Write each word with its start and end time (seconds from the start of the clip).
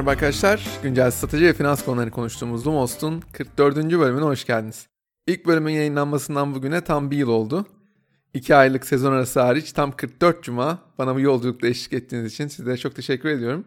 Merhaba 0.00 0.10
arkadaşlar. 0.10 0.66
Güncel 0.82 1.10
strateji 1.10 1.44
ve 1.44 1.52
finans 1.52 1.84
konuları 1.84 2.10
konuştuğumuz 2.10 2.66
Lumos'un 2.66 3.22
44. 3.32 3.76
bölümüne 3.76 4.24
hoş 4.24 4.44
geldiniz. 4.44 4.86
İlk 5.26 5.46
bölümün 5.46 5.72
yayınlanmasından 5.72 6.54
bugüne 6.54 6.80
tam 6.80 7.10
bir 7.10 7.16
yıl 7.16 7.28
oldu. 7.28 7.66
2 8.34 8.54
aylık 8.54 8.86
sezon 8.86 9.12
arası 9.12 9.40
hariç 9.40 9.72
tam 9.72 9.92
44 9.92 10.42
cuma 10.42 10.78
bana 10.98 11.14
bu 11.14 11.20
yolculukta 11.20 11.66
eşlik 11.66 11.92
ettiğiniz 11.92 12.32
için 12.32 12.48
sizlere 12.48 12.76
çok 12.76 12.96
teşekkür 12.96 13.28
ediyorum. 13.28 13.64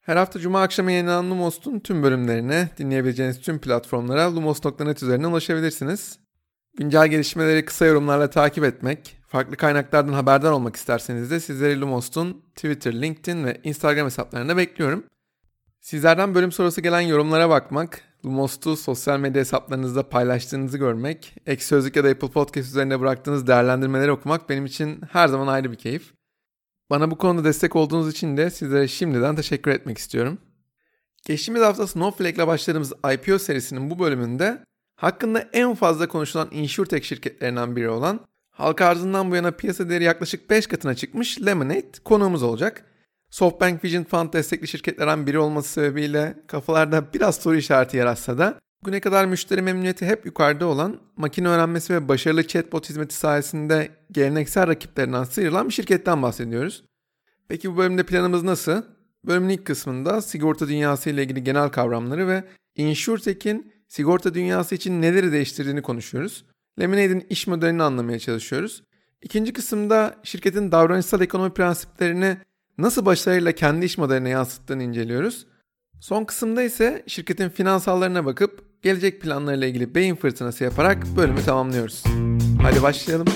Her 0.00 0.16
hafta 0.16 0.40
cuma 0.40 0.62
akşamı 0.62 0.92
yayınlanan 0.92 1.30
Lumos'un 1.30 1.80
tüm 1.80 2.02
bölümlerine 2.02 2.68
dinleyebileceğiniz 2.78 3.40
tüm 3.40 3.58
platformlara 3.58 4.36
lumos.net 4.36 5.02
üzerinden 5.02 5.28
ulaşabilirsiniz. 5.28 6.18
Güncel 6.78 7.08
gelişmeleri 7.08 7.64
kısa 7.64 7.86
yorumlarla 7.86 8.30
takip 8.30 8.64
etmek, 8.64 9.16
farklı 9.26 9.56
kaynaklardan 9.56 10.12
haberdar 10.12 10.50
olmak 10.50 10.76
isterseniz 10.76 11.30
de 11.30 11.40
sizleri 11.40 11.80
Lumos'un 11.80 12.42
Twitter, 12.54 13.02
LinkedIn 13.02 13.44
ve 13.44 13.60
Instagram 13.64 14.06
hesaplarında 14.06 14.56
bekliyorum. 14.56 15.04
Sizlerden 15.84 16.34
bölüm 16.34 16.52
sonrası 16.52 16.80
gelen 16.80 17.00
yorumlara 17.00 17.50
bakmak, 17.50 18.00
Lumos'u 18.24 18.76
sosyal 18.76 19.20
medya 19.20 19.40
hesaplarınızda 19.40 20.08
paylaştığınızı 20.08 20.78
görmek, 20.78 21.34
ek 21.46 21.64
sözlük 21.64 21.96
ya 21.96 22.04
da 22.04 22.08
Apple 22.08 22.28
Podcast 22.28 22.68
üzerinde 22.68 23.00
bıraktığınız 23.00 23.46
değerlendirmeleri 23.46 24.12
okumak 24.12 24.48
benim 24.48 24.66
için 24.66 25.00
her 25.10 25.28
zaman 25.28 25.46
ayrı 25.46 25.72
bir 25.72 25.76
keyif. 25.76 26.14
Bana 26.90 27.10
bu 27.10 27.18
konuda 27.18 27.44
destek 27.44 27.76
olduğunuz 27.76 28.10
için 28.10 28.36
de 28.36 28.50
sizlere 28.50 28.88
şimdiden 28.88 29.36
teşekkür 29.36 29.70
etmek 29.70 29.98
istiyorum. 29.98 30.38
Geçtiğimiz 31.26 31.62
hafta 31.62 31.86
Snowflake 31.86 32.34
ile 32.36 32.46
başladığımız 32.46 32.92
IPO 33.14 33.38
serisinin 33.38 33.90
bu 33.90 33.98
bölümünde 33.98 34.64
hakkında 34.96 35.48
en 35.52 35.74
fazla 35.74 36.08
konuşulan 36.08 36.48
insurtech 36.50 37.04
şirketlerinden 37.04 37.76
biri 37.76 37.88
olan 37.88 38.20
halka 38.50 38.86
arzından 38.86 39.30
bu 39.30 39.36
yana 39.36 39.50
piyasa 39.50 39.88
değeri 39.88 40.04
yaklaşık 40.04 40.50
5 40.50 40.66
katına 40.66 40.94
çıkmış 40.94 41.42
Lemonade 41.46 41.90
konuğumuz 42.04 42.42
olacak. 42.42 42.84
SoftBank 43.34 43.84
Vision 43.84 44.04
Fund 44.04 44.32
destekli 44.32 44.68
şirketlerden 44.68 45.26
biri 45.26 45.38
olması 45.38 45.68
sebebiyle 45.68 46.34
kafalarda 46.46 47.12
biraz 47.14 47.36
soru 47.36 47.56
işareti 47.56 47.96
yaratsa 47.96 48.38
da 48.38 48.60
bugüne 48.82 49.00
kadar 49.00 49.24
müşteri 49.24 49.62
memnuniyeti 49.62 50.06
hep 50.06 50.26
yukarıda 50.26 50.66
olan 50.66 51.00
makine 51.16 51.48
öğrenmesi 51.48 51.94
ve 51.94 52.08
başarılı 52.08 52.46
chatbot 52.46 52.88
hizmeti 52.88 53.14
sayesinde 53.14 53.88
geleneksel 54.12 54.66
rakiplerinden 54.66 55.24
sıyrılan 55.24 55.68
bir 55.68 55.72
şirketten 55.72 56.22
bahsediyoruz. 56.22 56.84
Peki 57.48 57.72
bu 57.72 57.76
bölümde 57.76 58.06
planımız 58.06 58.42
nasıl? 58.42 58.82
Bölümün 59.24 59.48
ilk 59.48 59.64
kısmında 59.64 60.22
sigorta 60.22 60.68
dünyası 60.68 61.10
ile 61.10 61.22
ilgili 61.22 61.44
genel 61.44 61.68
kavramları 61.68 62.28
ve 62.28 62.44
InsurTech'in 62.76 63.72
sigorta 63.88 64.34
dünyası 64.34 64.74
için 64.74 65.02
neleri 65.02 65.32
değiştirdiğini 65.32 65.82
konuşuyoruz. 65.82 66.44
Lemonade'in 66.80 67.26
iş 67.30 67.46
modelini 67.46 67.82
anlamaya 67.82 68.18
çalışıyoruz. 68.18 68.82
İkinci 69.22 69.52
kısımda 69.52 70.16
şirketin 70.22 70.72
davranışsal 70.72 71.20
ekonomi 71.20 71.54
prensiplerini 71.54 72.36
nasıl 72.78 73.06
başarıyla 73.06 73.52
kendi 73.52 73.86
iş 73.86 73.98
modeline 73.98 74.28
yansıttığını 74.28 74.82
inceliyoruz. 74.82 75.46
Son 76.00 76.24
kısımda 76.24 76.62
ise 76.62 77.02
şirketin 77.06 77.48
finansallarına 77.48 78.24
bakıp 78.24 78.82
gelecek 78.82 79.22
planlarıyla 79.22 79.66
ilgili 79.66 79.94
beyin 79.94 80.16
fırtınası 80.16 80.64
yaparak 80.64 81.16
bölümü 81.16 81.42
tamamlıyoruz. 81.44 82.04
Hadi 82.62 82.82
başlayalım. 82.82 83.26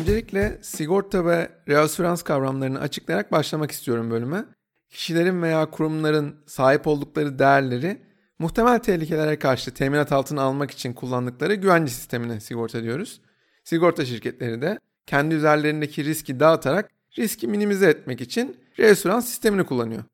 Öncelikle 0.00 0.58
sigorta 0.62 1.26
ve 1.26 1.50
reasürans 1.68 2.22
kavramlarını 2.22 2.80
açıklayarak 2.80 3.32
başlamak 3.32 3.70
istiyorum 3.70 4.10
bölüme. 4.10 4.44
Kişilerin 4.90 5.42
veya 5.42 5.70
kurumların 5.70 6.36
sahip 6.46 6.86
oldukları 6.86 7.38
değerleri 7.38 8.07
muhtemel 8.38 8.78
tehlikelere 8.78 9.38
karşı 9.38 9.74
teminat 9.74 10.12
altına 10.12 10.42
almak 10.42 10.70
için 10.70 10.92
kullandıkları 10.92 11.54
güvence 11.54 11.92
sistemine 11.92 12.40
sigorta 12.40 12.82
diyoruz. 12.82 13.20
Sigorta 13.64 14.04
şirketleri 14.04 14.62
de 14.62 14.78
kendi 15.06 15.34
üzerlerindeki 15.34 16.04
riski 16.04 16.40
dağıtarak 16.40 16.90
riski 17.18 17.48
minimize 17.48 17.90
etmek 17.90 18.20
için 18.20 18.56
reasürans 18.78 19.26
sistemini 19.28 19.64
kullanıyor. 19.64 20.04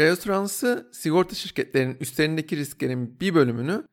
Reasüransı 0.00 0.90
sigorta 0.92 1.34
şirketlerinin 1.34 1.96
üstlerindeki 2.00 2.56
risklerin 2.56 3.20
bir 3.20 3.34
bölümünü 3.34 3.84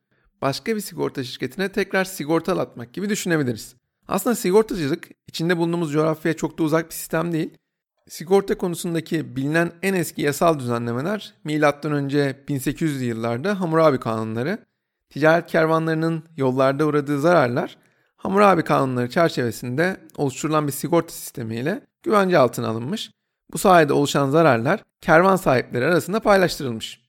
başka 0.42 0.76
bir 0.76 0.80
sigorta 0.80 1.24
şirketine 1.24 1.72
tekrar 1.72 2.04
sigortalatmak 2.04 2.92
gibi 2.92 3.08
düşünebiliriz. 3.08 3.76
Aslında 4.08 4.36
sigortacılık 4.36 5.08
içinde 5.26 5.56
bulunduğumuz 5.56 5.92
coğrafyaya 5.92 6.36
çok 6.36 6.58
da 6.58 6.62
uzak 6.62 6.88
bir 6.88 6.94
sistem 6.94 7.32
değil. 7.32 7.50
Sigorta 8.10 8.58
konusundaki 8.58 9.36
bilinen 9.36 9.72
en 9.82 9.94
eski 9.94 10.22
yasal 10.22 10.58
düzenlemeler 10.58 11.34
M.Ö. 11.44 11.60
1800'lü 12.48 13.04
yıllarda 13.04 13.60
Hammurabi 13.60 14.00
kanunları, 14.00 14.58
ticaret 15.10 15.46
kervanlarının 15.46 16.22
yollarda 16.36 16.86
uğradığı 16.86 17.20
zararlar 17.20 17.76
Hammurabi 18.16 18.62
kanunları 18.62 19.10
çerçevesinde 19.10 19.96
oluşturulan 20.16 20.66
bir 20.66 20.72
sigorta 20.72 21.12
sistemiyle 21.12 21.86
güvence 22.02 22.38
altına 22.38 22.68
alınmış. 22.68 23.10
Bu 23.52 23.58
sayede 23.58 23.92
oluşan 23.92 24.30
zararlar 24.30 24.82
kervan 25.00 25.36
sahipleri 25.36 25.84
arasında 25.84 26.20
paylaştırılmış. 26.20 27.00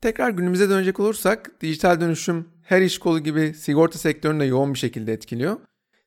Tekrar 0.00 0.30
günümüze 0.30 0.68
dönecek 0.68 1.00
olursak 1.00 1.50
dijital 1.60 2.00
dönüşüm 2.00 2.48
her 2.62 2.82
iş 2.82 2.98
kolu 2.98 3.20
gibi 3.20 3.54
sigorta 3.54 3.98
sektörünü 3.98 4.40
de 4.40 4.44
yoğun 4.44 4.74
bir 4.74 4.78
şekilde 4.78 5.12
etkiliyor. 5.12 5.56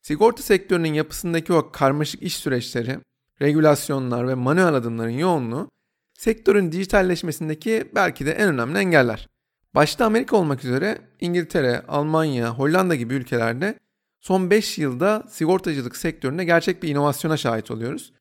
Sigorta 0.02 0.42
sektörünün 0.42 0.94
yapısındaki 0.94 1.52
o 1.52 1.72
karmaşık 1.72 2.22
iş 2.22 2.36
süreçleri, 2.36 2.98
regülasyonlar 3.40 4.28
ve 4.28 4.34
manuel 4.34 4.74
adımların 4.74 5.10
yoğunluğu 5.10 5.70
sektörün 6.18 6.72
dijitalleşmesindeki 6.72 7.90
belki 7.94 8.26
de 8.26 8.32
en 8.32 8.48
önemli 8.48 8.78
engeller. 8.78 9.28
Başta 9.74 10.06
Amerika 10.06 10.36
olmak 10.36 10.64
üzere 10.64 10.98
İngiltere, 11.20 11.82
Almanya, 11.88 12.50
Hollanda 12.50 12.94
gibi 12.94 13.14
ülkelerde 13.14 13.78
son 14.20 14.50
5 14.50 14.78
yılda 14.78 15.22
sigortacılık 15.30 15.96
sektöründe 15.96 16.44
gerçek 16.44 16.82
bir 16.82 16.88
inovasyona 16.88 17.36
şahit 17.36 17.70
oluyoruz. 17.70 18.12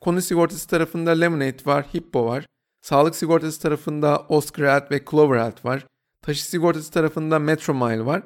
Konu 0.00 0.22
sigortası 0.22 0.68
tarafında 0.68 1.10
Lemonade 1.10 1.66
var, 1.66 1.86
Hippo 1.94 2.26
var. 2.26 2.46
Sağlık 2.82 3.16
sigortası 3.16 3.60
tarafında 3.60 4.26
Oscar 4.28 4.66
Health 4.66 4.90
ve 4.90 5.04
Clover 5.10 5.38
Health 5.38 5.64
var. 5.64 5.86
Taşı 6.22 6.44
sigortası 6.44 6.90
tarafında 6.90 7.38
Metromile 7.38 8.06
var. 8.06 8.22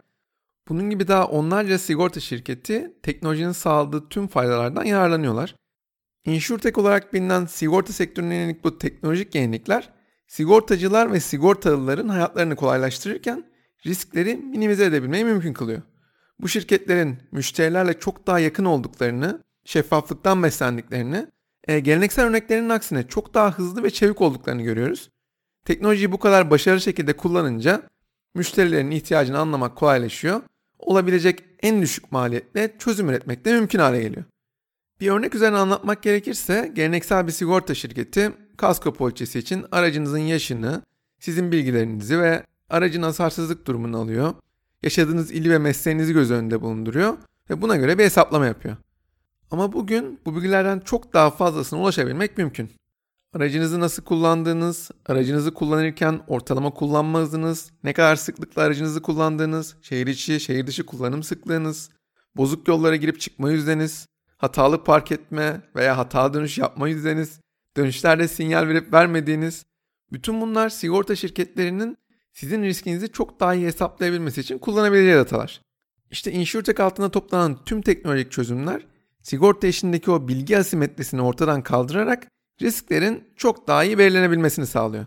Bunun 0.69 0.91
gibi 0.91 1.09
daha 1.09 1.27
onlarca 1.27 1.79
sigorta 1.79 2.21
şirketi 2.21 2.93
teknolojinin 3.03 3.53
sağladığı 3.53 4.09
tüm 4.09 4.27
faydalardan 4.27 4.85
yararlanıyorlar. 4.85 5.55
InsurTech 6.25 6.79
olarak 6.79 7.13
bilinen 7.13 7.47
sigorta 7.47 7.93
sektörüne 7.93 8.35
yönelik 8.35 8.65
bu 8.65 8.79
teknolojik 8.79 9.35
yenilikler 9.35 9.93
sigortacılar 10.27 11.13
ve 11.13 11.21
sigortalıların 11.21 12.09
hayatlarını 12.09 12.57
kolaylaştırırken 12.57 13.45
riskleri 13.87 14.37
minimize 14.37 14.85
edebilmeyi 14.85 15.25
mümkün 15.25 15.53
kılıyor. 15.53 15.83
Bu 16.41 16.49
şirketlerin 16.49 17.19
müşterilerle 17.33 17.99
çok 17.99 18.27
daha 18.27 18.39
yakın 18.39 18.65
olduklarını, 18.65 19.43
şeffaflıktan 19.65 20.43
beslendiklerini, 20.43 21.27
e, 21.69 21.81
geleneksel 21.81 22.25
örneklerinin 22.25 22.69
aksine 22.69 23.09
çok 23.09 23.35
daha 23.35 23.59
hızlı 23.59 23.83
ve 23.83 23.91
çevik 23.91 24.21
olduklarını 24.21 24.63
görüyoruz. 24.63 25.11
Teknolojiyi 25.65 26.13
bu 26.13 26.19
kadar 26.19 26.51
başarılı 26.51 26.81
şekilde 26.81 27.13
kullanınca 27.13 27.83
müşterilerin 28.35 28.91
ihtiyacını 28.91 29.39
anlamak 29.39 29.77
kolaylaşıyor, 29.77 30.43
olabilecek 30.79 31.45
en 31.63 31.83
düşük 31.83 32.13
maliyetle 32.13 32.75
çözüm 32.79 33.09
üretmek 33.09 33.45
de 33.45 33.53
mümkün 33.53 33.79
hale 33.79 34.03
geliyor. 34.03 34.25
Bir 35.01 35.11
örnek 35.11 35.35
üzerine 35.35 35.57
anlatmak 35.57 36.03
gerekirse 36.03 36.73
geleneksel 36.75 37.27
bir 37.27 37.33
sigorta 37.33 37.75
şirketi 37.75 38.33
kasko 38.57 38.95
poliçesi 38.95 39.39
için 39.39 39.67
aracınızın 39.73 40.19
yaşını, 40.19 40.83
sizin 41.19 41.53
bilgilerinizi 41.53 42.21
ve 42.21 42.45
aracın 42.71 43.03
hasarsızlık 43.03 43.67
durumunu 43.67 43.99
alıyor. 43.99 44.35
Yaşadığınız 44.83 45.31
ili 45.31 45.51
ve 45.51 45.59
mesleğinizi 45.59 46.13
göz 46.13 46.31
önünde 46.31 46.61
bulunduruyor 46.61 47.17
ve 47.51 47.63
buna 47.63 47.77
göre 47.77 47.99
bir 47.99 48.05
hesaplama 48.05 48.47
yapıyor. 48.47 48.77
Ama 49.51 49.73
bugün 49.73 50.21
bu 50.27 50.37
bilgilerden 50.37 50.81
çok 50.81 51.13
daha 51.13 51.31
fazlasına 51.31 51.81
ulaşabilmek 51.81 52.39
mümkün. 52.39 52.71
Aracınızı 53.35 53.81
nasıl 53.81 54.03
kullandığınız, 54.03 54.91
aracınızı 55.07 55.55
kullanırken 55.55 56.21
ortalama 56.27 56.71
kullanma 56.71 57.19
hızınız, 57.19 57.71
ne 57.85 57.93
kadar 57.93 58.17
sıklıkla 58.17 58.63
aracınızı 58.63 59.03
kullandığınız, 59.03 59.77
şehir 59.83 60.07
içi, 60.07 60.41
şehir 60.41 60.67
dışı 60.67 60.87
kullanım 60.87 61.23
sıklığınız, 61.23 61.91
bozuk 62.37 62.69
yollara 62.69 62.97
girip 62.97 63.21
çıkma 63.21 63.51
yüzdeniz, 63.51 64.07
hatalı 64.41 64.85
park 64.85 65.13
etme 65.13 65.61
veya 65.77 65.99
hata 65.99 66.35
dönüş 66.35 66.59
yapma 66.59 66.89
yüzdeniz, 66.89 67.41
dönüşlerde 67.77 68.29
sinyal 68.29 68.69
verip 68.69 68.93
vermediğiniz, 68.93 69.65
bütün 70.13 70.41
bunlar 70.41 70.69
sigorta 70.69 71.17
şirketlerinin 71.17 71.99
sizin 72.33 72.63
riskinizi 72.63 73.13
çok 73.13 73.41
daha 73.41 73.55
iyi 73.55 73.67
hesaplayabilmesi 73.67 74.41
için 74.41 74.59
kullanabileceği 74.59 75.17
datalar. 75.17 75.61
İşte 76.11 76.33
InsurTech 76.33 76.81
altında 76.81 77.11
toplanan 77.11 77.65
tüm 77.65 77.83
teknolojik 77.83 78.33
çözümler 78.33 78.87
sigorta 79.23 79.67
işindeki 79.67 80.11
o 80.11 80.29
bilgi 80.29 80.59
asimetrisini 80.59 81.23
ortadan 81.23 81.63
kaldırarak 81.63 82.27
risklerin 82.63 83.25
çok 83.37 83.67
daha 83.67 83.85
iyi 83.85 83.99
belirlenebilmesini 83.99 84.67
sağlıyor. 84.67 85.07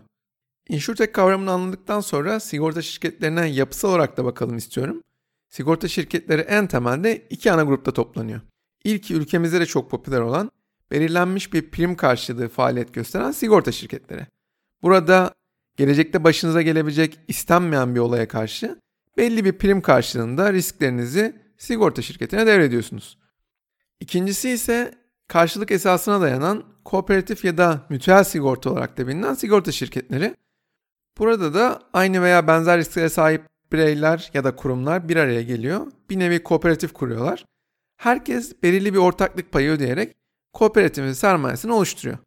InsurTech 0.68 1.12
kavramını 1.12 1.50
anladıktan 1.50 2.00
sonra 2.00 2.40
sigorta 2.40 2.82
şirketlerine 2.82 3.48
yapısal 3.48 3.88
olarak 3.88 4.16
da 4.16 4.24
bakalım 4.24 4.56
istiyorum. 4.56 5.02
Sigorta 5.48 5.88
şirketleri 5.88 6.40
en 6.40 6.66
temelde 6.66 7.26
iki 7.30 7.52
ana 7.52 7.62
grupta 7.62 7.92
toplanıyor. 7.92 8.40
İlki 8.84 9.14
ülkemizde 9.14 9.60
de 9.60 9.66
çok 9.66 9.90
popüler 9.90 10.20
olan 10.20 10.50
belirlenmiş 10.90 11.52
bir 11.52 11.70
prim 11.70 11.96
karşılığı 11.96 12.48
faaliyet 12.48 12.94
gösteren 12.94 13.30
sigorta 13.30 13.72
şirketleri. 13.72 14.26
Burada 14.82 15.34
gelecekte 15.76 16.24
başınıza 16.24 16.62
gelebilecek 16.62 17.18
istenmeyen 17.28 17.94
bir 17.94 18.00
olaya 18.00 18.28
karşı 18.28 18.78
belli 19.16 19.44
bir 19.44 19.58
prim 19.58 19.82
karşılığında 19.82 20.52
risklerinizi 20.52 21.36
sigorta 21.58 22.02
şirketine 22.02 22.46
devrediyorsunuz. 22.46 23.18
İkincisi 24.00 24.50
ise 24.50 24.94
karşılık 25.28 25.70
esasına 25.70 26.20
dayanan 26.20 26.64
kooperatif 26.84 27.44
ya 27.44 27.58
da 27.58 27.86
mütüel 27.88 28.24
sigorta 28.24 28.70
olarak 28.70 28.98
da 28.98 29.08
bilinen 29.08 29.34
sigorta 29.34 29.72
şirketleri. 29.72 30.34
Burada 31.18 31.54
da 31.54 31.82
aynı 31.92 32.22
veya 32.22 32.46
benzer 32.46 32.78
risklere 32.78 33.08
sahip 33.08 33.46
bireyler 33.72 34.30
ya 34.34 34.44
da 34.44 34.56
kurumlar 34.56 35.08
bir 35.08 35.16
araya 35.16 35.42
geliyor. 35.42 35.86
Bir 36.10 36.18
nevi 36.18 36.42
kooperatif 36.42 36.92
kuruyorlar. 36.92 37.44
Herkes 37.96 38.62
belirli 38.62 38.92
bir 38.94 38.98
ortaklık 38.98 39.52
payı 39.52 39.70
ödeyerek 39.70 40.16
kooperatifin 40.52 41.12
sermayesini 41.12 41.72
oluşturuyor. 41.72 42.18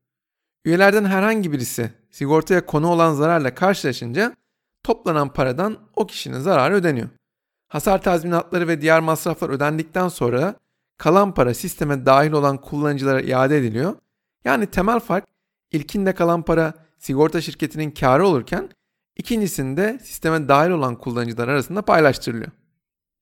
Üyelerden 0.65 1.05
herhangi 1.05 1.51
birisi 1.51 1.91
sigortaya 2.11 2.65
konu 2.65 2.87
olan 2.87 3.13
zararla 3.13 3.55
karşılaşınca 3.55 4.35
toplanan 4.83 5.33
paradan 5.33 5.77
o 5.95 6.07
kişinin 6.07 6.39
zararı 6.39 6.73
ödeniyor. 6.73 7.09
Hasar 7.67 8.01
tazminatları 8.01 8.67
ve 8.67 8.81
diğer 8.81 8.99
masraflar 8.99 9.49
ödendikten 9.49 10.07
sonra 10.07 10.55
kalan 10.97 11.33
para 11.33 11.53
sisteme 11.53 12.05
dahil 12.05 12.31
olan 12.31 12.57
kullanıcılara 12.61 13.21
iade 13.21 13.57
ediliyor. 13.57 13.95
Yani 14.45 14.65
temel 14.67 14.99
fark 14.99 15.25
ilkinde 15.71 16.13
kalan 16.13 16.41
para 16.41 16.73
sigorta 16.97 17.41
şirketinin 17.41 17.91
karı 17.91 18.27
olurken 18.27 18.69
ikincisinde 19.15 19.99
sisteme 20.03 20.47
dahil 20.47 20.69
olan 20.69 20.95
kullanıcılar 20.95 21.47
arasında 21.47 21.81
paylaştırılıyor. 21.81 22.51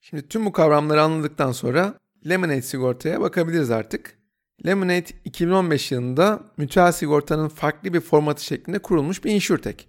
Şimdi 0.02 0.28
tüm 0.28 0.46
bu 0.46 0.52
kavramları 0.52 1.02
anladıktan 1.02 1.52
sonra 1.52 1.94
Lemonade 2.30 2.62
sigortaya 2.62 3.22
bakabiliriz 3.22 3.72
artık. 3.72 4.18
Lemonade 4.66 5.06
2015 5.26 5.92
yılında 5.92 6.40
müteahhit 6.58 6.96
sigortanın 6.96 7.48
farklı 7.48 7.94
bir 7.94 8.00
formatı 8.00 8.44
şeklinde 8.44 8.80
kurulmuş 8.80 9.24
bir 9.24 9.32
insurtech. 9.32 9.86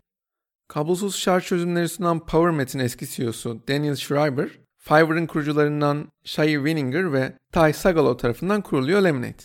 Kablosuz 0.69 1.17
şarj 1.17 1.45
çözümleri 1.45 1.89
sunan 1.89 2.27
PowerMet'in 2.27 2.79
eski 2.79 3.07
CEO'su 3.09 3.61
Daniel 3.69 3.97
Schreiber, 3.97 4.49
Fiverr'ın 4.79 5.27
kurucularından 5.27 6.09
Shai 6.25 6.55
Wininger 6.55 7.13
ve 7.13 7.33
Ty 7.53 7.73
Sagalo 7.73 8.17
tarafından 8.17 8.61
kuruluyor 8.61 9.03
Lemonade. 9.03 9.43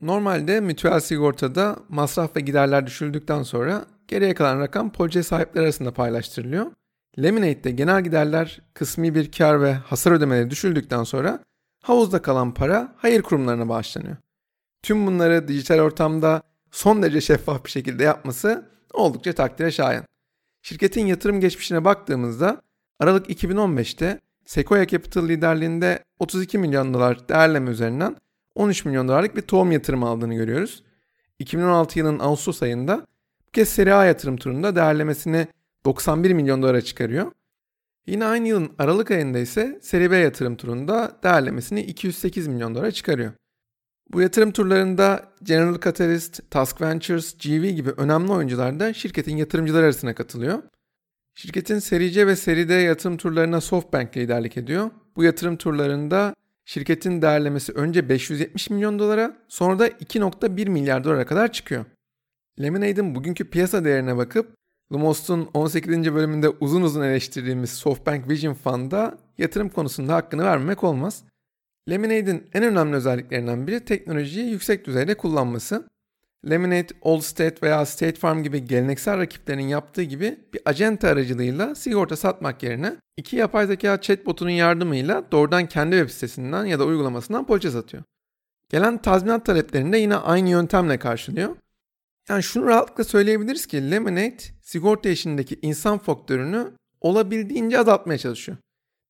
Normalde 0.00 0.60
mütüel 0.60 1.00
sigortada 1.00 1.76
masraf 1.88 2.36
ve 2.36 2.40
giderler 2.40 2.86
düşüldükten 2.86 3.42
sonra 3.42 3.86
geriye 4.08 4.34
kalan 4.34 4.60
rakam 4.60 4.92
poliçe 4.92 5.22
sahipleri 5.22 5.64
arasında 5.64 5.92
paylaştırılıyor. 5.92 6.66
Lemonade'de 7.22 7.70
genel 7.70 8.04
giderler, 8.04 8.60
kısmi 8.74 9.14
bir 9.14 9.32
kar 9.32 9.62
ve 9.62 9.72
hasar 9.72 10.12
ödemeleri 10.12 10.50
düşüldükten 10.50 11.04
sonra 11.04 11.42
havuzda 11.86 12.22
kalan 12.22 12.54
para 12.54 12.94
hayır 12.96 13.22
kurumlarına 13.22 13.68
bağışlanıyor. 13.68 14.16
Tüm 14.82 15.06
bunları 15.06 15.48
dijital 15.48 15.78
ortamda 15.78 16.42
son 16.70 17.02
derece 17.02 17.20
şeffaf 17.20 17.64
bir 17.64 17.70
şekilde 17.70 18.04
yapması 18.04 18.70
oldukça 18.92 19.32
takdire 19.32 19.70
şayan. 19.70 20.04
Şirketin 20.62 21.06
yatırım 21.06 21.40
geçmişine 21.40 21.84
baktığımızda 21.84 22.62
Aralık 23.00 23.30
2015'te 23.30 24.20
Sequoia 24.44 24.86
Capital 24.86 25.28
liderliğinde 25.28 26.04
32 26.18 26.58
milyon 26.58 26.94
dolar 26.94 27.28
değerleme 27.28 27.70
üzerinden 27.70 28.16
13 28.54 28.84
milyon 28.84 29.08
dolarlık 29.08 29.36
bir 29.36 29.42
tohum 29.42 29.72
yatırımı 29.72 30.06
aldığını 30.06 30.34
görüyoruz. 30.34 30.82
2016 31.38 31.98
yılının 31.98 32.18
Ağustos 32.18 32.62
ayında 32.62 33.06
bu 33.48 33.50
kez 33.50 33.68
seri 33.68 33.94
A 33.94 34.04
yatırım 34.04 34.36
turunda 34.36 34.76
değerlemesini 34.76 35.46
91 35.84 36.32
milyon 36.32 36.62
dolara 36.62 36.80
çıkarıyor. 36.80 37.32
Yine 38.06 38.24
aynı 38.24 38.48
yılın 38.48 38.72
Aralık 38.78 39.10
ayında 39.10 39.38
ise 39.38 39.78
seri 39.82 40.10
B 40.10 40.16
yatırım 40.16 40.56
turunda 40.56 41.18
değerlemesini 41.22 41.82
208 41.82 42.46
milyon 42.46 42.74
dolara 42.74 42.90
çıkarıyor. 42.90 43.32
Bu 44.12 44.20
yatırım 44.20 44.52
turlarında 44.52 45.32
General 45.42 45.80
Catalyst, 45.80 46.50
Task 46.50 46.80
Ventures, 46.80 47.38
GV 47.38 47.68
gibi 47.68 47.90
önemli 47.90 48.32
oyuncular 48.32 48.80
da 48.80 48.92
şirketin 48.92 49.36
yatırımcıları 49.36 49.84
arasına 49.84 50.14
katılıyor. 50.14 50.62
Şirketin 51.34 51.78
seri 51.78 52.12
C 52.12 52.26
ve 52.26 52.36
seri 52.36 52.68
D 52.68 52.74
yatırım 52.74 53.16
turlarına 53.16 53.60
SoftBank 53.60 54.16
liderlik 54.16 54.56
ediyor. 54.56 54.90
Bu 55.16 55.24
yatırım 55.24 55.56
turlarında 55.56 56.34
şirketin 56.64 57.22
değerlemesi 57.22 57.72
önce 57.72 58.08
570 58.08 58.70
milyon 58.70 58.98
dolara 58.98 59.36
sonra 59.48 59.78
da 59.78 59.88
2.1 59.88 60.68
milyar 60.68 61.04
dolara 61.04 61.26
kadar 61.26 61.52
çıkıyor. 61.52 61.84
Lemonade'in 62.60 63.14
bugünkü 63.14 63.50
piyasa 63.50 63.84
değerine 63.84 64.16
bakıp 64.16 64.54
Lumos'un 64.92 65.48
18. 65.54 66.14
bölümünde 66.14 66.48
uzun 66.48 66.82
uzun 66.82 67.02
eleştirdiğimiz 67.02 67.70
SoftBank 67.70 68.28
Vision 68.28 68.54
Fund'a 68.54 69.18
yatırım 69.38 69.68
konusunda 69.68 70.14
hakkını 70.14 70.44
vermemek 70.44 70.84
olmaz. 70.84 71.24
Lemonade'in 71.90 72.46
en 72.54 72.64
önemli 72.64 72.96
özelliklerinden 72.96 73.66
biri 73.66 73.84
teknolojiyi 73.84 74.50
yüksek 74.50 74.86
düzeyde 74.86 75.16
kullanması. 75.16 75.88
Lemonade, 76.50 76.86
Allstate 77.02 77.56
veya 77.62 77.86
State 77.86 78.14
Farm 78.14 78.42
gibi 78.42 78.64
geleneksel 78.64 79.18
rakiplerinin 79.18 79.68
yaptığı 79.68 80.02
gibi 80.02 80.38
bir 80.54 80.60
acente 80.64 81.08
aracılığıyla 81.08 81.74
sigorta 81.74 82.16
satmak 82.16 82.62
yerine 82.62 82.96
iki 83.16 83.36
yapay 83.36 83.66
zeka 83.66 84.00
chatbotunun 84.00 84.50
yardımıyla 84.50 85.24
doğrudan 85.32 85.66
kendi 85.66 85.96
web 85.96 86.10
sitesinden 86.10 86.64
ya 86.64 86.78
da 86.78 86.84
uygulamasından 86.84 87.46
poliçe 87.46 87.70
satıyor. 87.70 88.02
Gelen 88.70 88.98
tazminat 88.98 89.46
taleplerini 89.46 89.92
de 89.92 89.98
yine 89.98 90.16
aynı 90.16 90.48
yöntemle 90.48 90.98
karşılıyor. 90.98 91.56
Yani 92.28 92.42
şunu 92.42 92.66
rahatlıkla 92.66 93.04
söyleyebiliriz 93.04 93.66
ki 93.66 93.90
Lemonade 93.90 94.36
sigorta 94.62 95.08
işindeki 95.08 95.58
insan 95.62 95.98
faktörünü 95.98 96.72
olabildiğince 97.00 97.78
azaltmaya 97.78 98.18
çalışıyor. 98.18 98.58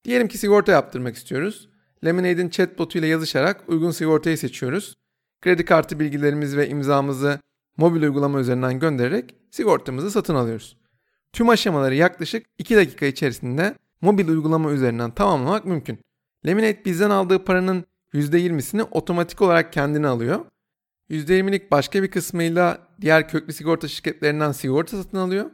Diyelim 0.05 0.29
ki 0.29 0.39
sigorta 0.39 0.73
yaptırmak 0.73 1.17
istiyoruz. 1.17 1.69
Lemonade'in 2.05 2.49
chatbotu 2.49 2.99
ile 2.99 3.07
yazışarak 3.07 3.69
uygun 3.69 3.91
sigortayı 3.91 4.39
seçiyoruz. 4.39 4.95
Kredi 5.41 5.65
kartı 5.65 6.01
bilgilerimizi 6.01 6.57
ve 6.57 6.69
imzamızı 6.69 7.41
mobil 7.77 8.03
uygulama 8.03 8.41
üzerinden 8.41 8.81
göndererek 8.81 9.35
sigortamızı 9.51 10.11
satın 10.11 10.35
alıyoruz. 10.35 10.77
Tüm 11.33 11.49
aşamaları 11.49 11.95
yaklaşık 11.95 12.47
2 12.59 12.77
dakika 12.77 13.07
içerisinde 13.07 13.75
mobil 14.01 14.29
uygulama 14.29 14.73
üzerinden 14.73 15.11
tamamlamak 15.11 15.65
mümkün. 15.65 15.99
Lemonade 16.47 16.85
bizden 16.85 17.11
aldığı 17.11 17.45
paranın 17.45 17.85
%20'sini 18.15 18.83
otomatik 18.83 19.43
olarak 19.43 19.73
kendine 19.73 20.07
alıyor. 20.07 20.45
%20'lik 21.11 21.71
başka 21.71 22.03
bir 22.03 22.11
kısmıyla 22.11 22.86
diğer 23.01 23.29
köklü 23.29 23.53
sigorta 23.53 23.89
şirketlerinden 23.89 24.53
sigorta 24.53 24.97
satın 24.97 25.19
alıyor. 25.19 25.51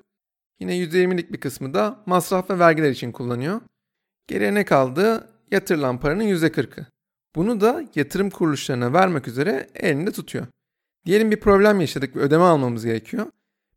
Yine 0.60 0.76
%20'lik 0.76 1.32
bir 1.32 1.40
kısmı 1.40 1.74
da 1.74 2.02
masraf 2.06 2.50
ve 2.50 2.58
vergiler 2.58 2.90
için 2.90 3.12
kullanıyor. 3.12 3.60
Geriye 4.26 4.54
ne 4.54 4.64
kaldı? 4.64 5.28
Yatırılan 5.50 6.00
paranın 6.00 6.24
%40'ı. 6.24 6.86
Bunu 7.34 7.60
da 7.60 7.84
yatırım 7.94 8.30
kuruluşlarına 8.30 8.92
vermek 8.92 9.28
üzere 9.28 9.66
elinde 9.74 10.12
tutuyor. 10.12 10.46
Diyelim 11.06 11.30
bir 11.30 11.40
problem 11.40 11.80
yaşadık 11.80 12.16
ve 12.16 12.20
ödeme 12.20 12.44
almamız 12.44 12.84
gerekiyor. 12.84 13.26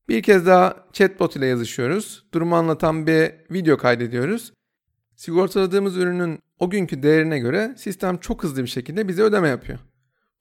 Bir 0.09 0.23
kez 0.23 0.45
daha 0.45 0.87
chatbot 0.93 1.35
ile 1.35 1.45
yazışıyoruz. 1.45 2.25
Durumu 2.33 2.55
anlatan 2.55 3.07
bir 3.07 3.31
video 3.51 3.77
kaydediyoruz. 3.77 4.53
Sigortaladığımız 5.15 5.97
ürünün 5.97 6.39
o 6.59 6.69
günkü 6.69 7.03
değerine 7.03 7.39
göre 7.39 7.75
sistem 7.77 8.17
çok 8.17 8.43
hızlı 8.43 8.63
bir 8.63 8.67
şekilde 8.67 9.07
bize 9.07 9.23
ödeme 9.23 9.47
yapıyor. 9.47 9.79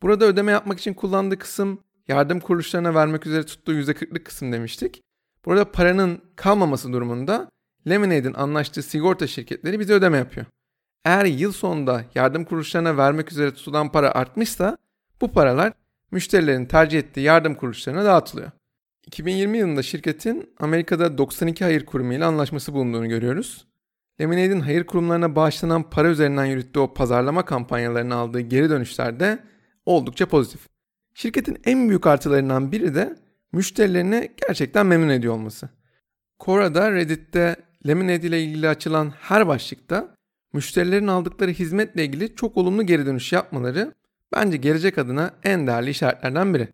Burada 0.03 0.25
ödeme 0.25 0.53
yapmak 0.53 0.79
için 0.79 0.95
kullandığı 0.95 1.39
kısım 1.39 1.81
yardım 2.09 2.41
kuruluşlarına 2.41 2.95
vermek 2.95 3.27
üzere 3.27 3.47
tuttuğu 3.47 3.73
%40'lık 3.73 4.25
kısım 4.25 4.53
demiştik. 4.53 5.03
Burada 5.45 5.73
paranın 5.73 6.21
kalmaması 6.37 6.93
durumunda 6.93 7.51
Lemonade'in 7.89 8.35
anlaştığı 8.35 8.83
sigorta 8.83 9.27
şirketleri 9.27 9.81
bize 9.81 9.93
ödeme 9.93 10.19
yapıyor. 10.19 10.47
Eğer 11.05 11.25
yıl 11.25 11.53
sonunda 11.53 12.05
yardım 12.15 12.45
kuruluşlarına 12.45 12.97
vermek 12.97 13.33
üzere 13.33 13.55
tutulan 13.55 13.93
para 13.93 14.11
artmışsa 14.11 14.79
bu 15.21 15.33
paralar 15.33 15.73
müşterilerin 16.11 16.67
tercih 16.67 16.99
ettiği 16.99 17.21
yardım 17.21 17.55
kuruluşlarına 17.55 18.05
dağıtılıyor. 18.05 18.51
2020 19.07 19.59
yılında 19.59 19.83
şirketin 19.83 20.55
Amerika'da 20.61 21.19
92 21.19 21.65
hayır 21.65 21.87
kurumu 21.87 22.15
ile 22.15 22.25
anlaşması 22.25 22.73
bulunduğunu 22.73 23.09
görüyoruz. 23.09 23.67
Lemonade'in 24.21 24.61
hayır 24.61 24.87
kurumlarına 24.87 25.37
bağışlanan 25.37 25.91
para 25.91 26.09
üzerinden 26.09 26.45
yürüttüğü 26.45 26.81
o 26.81 26.95
pazarlama 26.95 27.45
kampanyalarını 27.45 28.15
aldığı 28.15 28.41
geri 28.41 28.71
dönüşler 28.71 29.21
de 29.21 29.39
oldukça 29.87 30.27
pozitif. 30.27 30.74
Şirketin 31.15 31.59
en 31.65 31.89
büyük 31.89 32.07
artılarından 32.07 32.73
biri 32.73 32.95
de 32.95 33.17
müşterilerini 33.53 34.31
gerçekten 34.47 34.87
memnun 34.87 35.09
ediyor 35.09 35.35
olması. 35.35 35.69
Quora'da 36.39 36.93
Reddit'te 36.93 37.57
Lemonade 37.87 38.27
ile 38.27 38.43
ilgili 38.43 38.69
açılan 38.69 39.13
her 39.21 39.49
başlıkta 39.49 40.15
müşterilerin 40.53 41.07
aldıkları 41.07 41.51
hizmetle 41.51 42.05
ilgili 42.05 42.35
çok 42.35 42.57
olumlu 42.57 42.87
geri 42.87 43.07
dönüş 43.07 43.33
yapmaları 43.33 43.95
bence 44.33 44.57
gelecek 44.57 44.99
adına 44.99 45.35
en 45.45 45.67
değerli 45.67 45.91
işaretlerden 45.91 46.55
biri. 46.55 46.69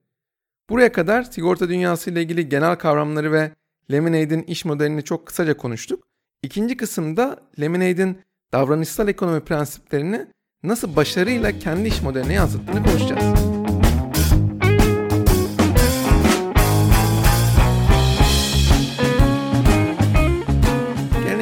Buraya 0.70 0.92
kadar 0.92 1.23
sigorta 1.23 1.68
dünyası 1.68 2.11
ile 2.11 2.23
ilgili 2.23 2.49
genel 2.49 2.76
kavramları 2.76 3.32
ve 3.32 3.50
Lemonade'in 3.92 4.42
iş 4.42 4.64
modelini 4.64 5.04
çok 5.04 5.26
kısaca 5.26 5.56
konuştuk. 5.56 6.09
İkinci 6.42 6.76
kısımda 6.76 7.40
Lemonade'in 7.61 8.18
davranışsal 8.52 9.09
ekonomi 9.09 9.40
prensiplerini 9.40 10.26
nasıl 10.62 10.97
başarıyla 10.97 11.59
kendi 11.59 11.88
iş 11.88 12.02
modeline 12.02 12.32
yansıttığını 12.32 12.82
konuşacağız. 12.82 13.60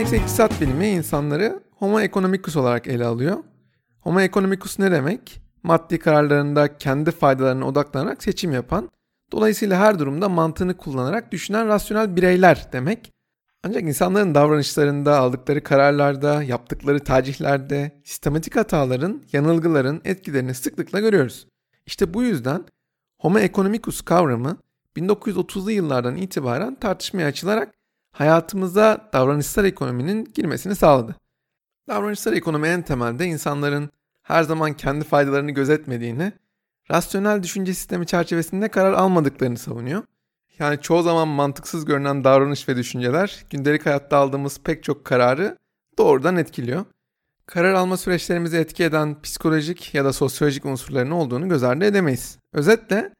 Geleneksel 0.08 0.26
iktisat 0.26 0.60
bilimi 0.60 0.88
insanları 0.88 1.62
Homo 1.70 2.00
economicus 2.00 2.56
olarak 2.56 2.86
ele 2.86 3.04
alıyor. 3.04 3.36
Homo 4.00 4.20
economicus 4.20 4.78
ne 4.78 4.90
demek? 4.90 5.40
Maddi 5.62 5.98
kararlarında 5.98 6.76
kendi 6.76 7.10
faydalarına 7.10 7.66
odaklanarak 7.66 8.22
seçim 8.22 8.52
yapan, 8.52 8.90
dolayısıyla 9.32 9.80
her 9.80 9.98
durumda 9.98 10.28
mantığını 10.28 10.76
kullanarak 10.76 11.32
düşünen 11.32 11.68
rasyonel 11.68 12.16
bireyler 12.16 12.68
demek. 12.72 13.12
Ancak 13.64 13.82
insanların 13.82 14.34
davranışlarında, 14.34 15.18
aldıkları 15.18 15.62
kararlarda, 15.62 16.42
yaptıkları 16.42 17.04
tercihlerde 17.04 18.00
sistematik 18.04 18.56
hataların, 18.56 19.22
yanılgıların 19.32 20.00
etkilerini 20.04 20.54
sıklıkla 20.54 21.00
görüyoruz. 21.00 21.46
İşte 21.86 22.14
bu 22.14 22.22
yüzden 22.22 22.64
Homo 23.20 23.38
economicus 23.38 24.00
kavramı 24.00 24.56
1930'lu 24.96 25.70
yıllardan 25.70 26.16
itibaren 26.16 26.74
tartışmaya 26.74 27.26
açılarak 27.26 27.77
hayatımıza 28.12 29.08
davranışsal 29.12 29.64
ekonominin 29.64 30.24
girmesini 30.34 30.76
sağladı. 30.76 31.16
Davranışsal 31.88 32.36
ekonomi 32.36 32.68
en 32.68 32.82
temelde 32.82 33.26
insanların 33.26 33.90
her 34.22 34.42
zaman 34.42 34.72
kendi 34.72 35.04
faydalarını 35.04 35.50
gözetmediğini, 35.50 36.32
rasyonel 36.90 37.42
düşünce 37.42 37.74
sistemi 37.74 38.06
çerçevesinde 38.06 38.68
karar 38.68 38.92
almadıklarını 38.92 39.58
savunuyor. 39.58 40.02
Yani 40.58 40.80
çoğu 40.80 41.02
zaman 41.02 41.28
mantıksız 41.28 41.84
görünen 41.84 42.24
davranış 42.24 42.68
ve 42.68 42.76
düşünceler 42.76 43.44
gündelik 43.50 43.86
hayatta 43.86 44.16
aldığımız 44.16 44.60
pek 44.60 44.84
çok 44.84 45.04
kararı 45.04 45.58
doğrudan 45.98 46.36
etkiliyor. 46.36 46.84
Karar 47.46 47.74
alma 47.74 47.96
süreçlerimizi 47.96 48.56
etki 48.56 48.84
eden 48.84 49.22
psikolojik 49.22 49.94
ya 49.94 50.04
da 50.04 50.12
sosyolojik 50.12 50.64
unsurların 50.66 51.10
olduğunu 51.10 51.48
göz 51.48 51.62
ardı 51.62 51.84
edemeyiz. 51.84 52.38
Özetle 52.52 53.12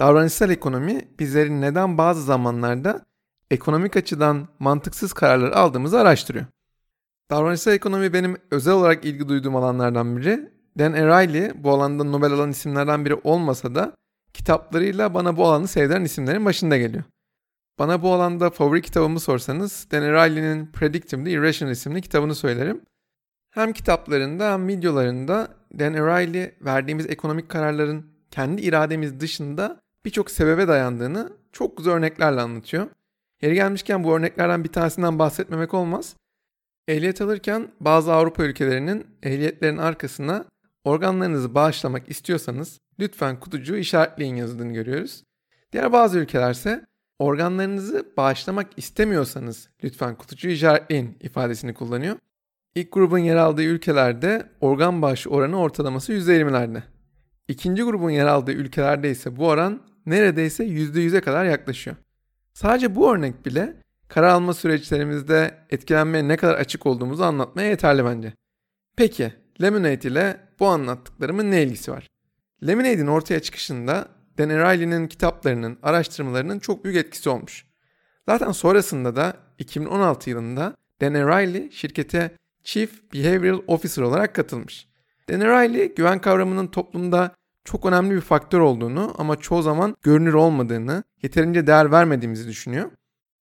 davranışsal 0.00 0.50
ekonomi 0.50 1.08
bizlerin 1.18 1.60
neden 1.60 1.98
bazı 1.98 2.22
zamanlarda 2.22 3.05
ekonomik 3.50 3.96
açıdan 3.96 4.48
mantıksız 4.58 5.12
kararlar 5.12 5.52
aldığımızı 5.52 6.00
araştırıyor. 6.00 6.46
Davranışsal 7.30 7.74
ekonomi 7.74 8.12
benim 8.12 8.36
özel 8.50 8.74
olarak 8.74 9.04
ilgi 9.04 9.28
duyduğum 9.28 9.56
alanlardan 9.56 10.16
biri. 10.16 10.50
Dan 10.78 10.92
Ariely 10.92 11.52
bu 11.54 11.70
alanda 11.70 12.04
Nobel 12.04 12.32
alan 12.32 12.50
isimlerden 12.50 13.04
biri 13.04 13.14
olmasa 13.14 13.74
da 13.74 13.92
kitaplarıyla 14.34 15.14
bana 15.14 15.36
bu 15.36 15.46
alanı 15.46 15.68
sevdiren 15.68 16.04
isimlerin 16.04 16.44
başında 16.44 16.76
geliyor. 16.76 17.04
Bana 17.78 18.02
bu 18.02 18.12
alanda 18.12 18.50
favori 18.50 18.82
kitabımı 18.82 19.20
sorsanız 19.20 19.86
Dan 19.90 20.02
Ariely'nin 20.02 20.66
Predictably 20.66 21.32
Irrational 21.32 21.72
isimli 21.72 22.02
kitabını 22.02 22.34
söylerim. 22.34 22.80
Hem 23.50 23.72
kitaplarında 23.72 24.52
hem 24.52 24.68
videolarında 24.68 25.48
Dan 25.78 25.94
Ariely 25.94 26.50
verdiğimiz 26.60 27.06
ekonomik 27.06 27.48
kararların 27.48 28.06
kendi 28.30 28.62
irademiz 28.62 29.20
dışında 29.20 29.80
birçok 30.04 30.30
sebebe 30.30 30.68
dayandığını 30.68 31.32
çok 31.52 31.76
güzel 31.76 31.92
örneklerle 31.92 32.40
anlatıyor. 32.40 32.86
Yeri 33.42 33.54
gelmişken 33.54 34.04
bu 34.04 34.16
örneklerden 34.16 34.64
bir 34.64 34.68
tanesinden 34.68 35.18
bahsetmemek 35.18 35.74
olmaz. 35.74 36.16
Ehliyet 36.88 37.20
alırken 37.20 37.68
bazı 37.80 38.12
Avrupa 38.12 38.44
ülkelerinin 38.44 39.06
ehliyetlerin 39.22 39.76
arkasına 39.76 40.44
organlarınızı 40.84 41.54
bağışlamak 41.54 42.08
istiyorsanız 42.08 42.80
lütfen 43.00 43.40
kutucuğu 43.40 43.76
işaretleyin 43.76 44.36
yazıldığını 44.36 44.72
görüyoruz. 44.72 45.22
Diğer 45.72 45.92
bazı 45.92 46.18
ülkelerse 46.18 46.86
organlarınızı 47.18 48.12
bağışlamak 48.16 48.66
istemiyorsanız 48.76 49.68
lütfen 49.84 50.14
kutucuğu 50.14 50.48
işaretleyin 50.48 51.16
ifadesini 51.20 51.74
kullanıyor. 51.74 52.16
İlk 52.74 52.92
grubun 52.92 53.18
yer 53.18 53.36
aldığı 53.36 53.62
ülkelerde 53.62 54.50
organ 54.60 55.02
bağışı 55.02 55.30
oranı 55.30 55.60
ortalaması 55.60 56.12
%20'lerde. 56.12 56.82
İkinci 57.48 57.82
grubun 57.82 58.10
yer 58.10 58.26
aldığı 58.26 58.52
ülkelerde 58.52 59.10
ise 59.10 59.36
bu 59.36 59.48
oran 59.48 59.82
neredeyse 60.06 60.64
%100'e 60.64 61.20
kadar 61.20 61.44
yaklaşıyor. 61.44 61.96
Sadece 62.56 62.94
bu 62.94 63.14
örnek 63.14 63.46
bile 63.46 63.76
karar 64.08 64.28
alma 64.28 64.54
süreçlerimizde 64.54 65.54
etkilenmeye 65.70 66.28
ne 66.28 66.36
kadar 66.36 66.54
açık 66.54 66.86
olduğumuzu 66.86 67.22
anlatmaya 67.22 67.68
yeterli 67.68 68.04
bence. 68.04 68.32
Peki 68.96 69.32
Lemonade 69.62 70.08
ile 70.08 70.40
bu 70.60 70.66
anlattıklarımın 70.66 71.50
ne 71.50 71.62
ilgisi 71.62 71.92
var? 71.92 72.06
Lemonade'in 72.66 73.06
ortaya 73.06 73.40
çıkışında 73.40 74.08
Dan 74.38 74.48
Ariely'nin 74.48 75.08
kitaplarının, 75.08 75.78
araştırmalarının 75.82 76.58
çok 76.58 76.84
büyük 76.84 76.96
etkisi 76.96 77.30
olmuş. 77.30 77.66
Zaten 78.28 78.52
sonrasında 78.52 79.16
da 79.16 79.36
2016 79.58 80.30
yılında 80.30 80.76
Dan 81.00 81.14
Ariely 81.14 81.72
şirkete 81.72 82.30
Chief 82.64 83.12
Behavioral 83.12 83.62
Officer 83.66 84.02
olarak 84.02 84.34
katılmış. 84.34 84.88
Dan 85.28 85.40
Ariely 85.40 85.94
güven 85.94 86.20
kavramının 86.20 86.66
toplumda 86.66 87.34
çok 87.66 87.86
önemli 87.86 88.14
bir 88.14 88.20
faktör 88.20 88.60
olduğunu 88.60 89.14
ama 89.18 89.36
çoğu 89.36 89.62
zaman 89.62 89.96
görünür 90.02 90.34
olmadığını, 90.34 91.04
yeterince 91.22 91.66
değer 91.66 91.90
vermediğimizi 91.90 92.48
düşünüyor. 92.48 92.90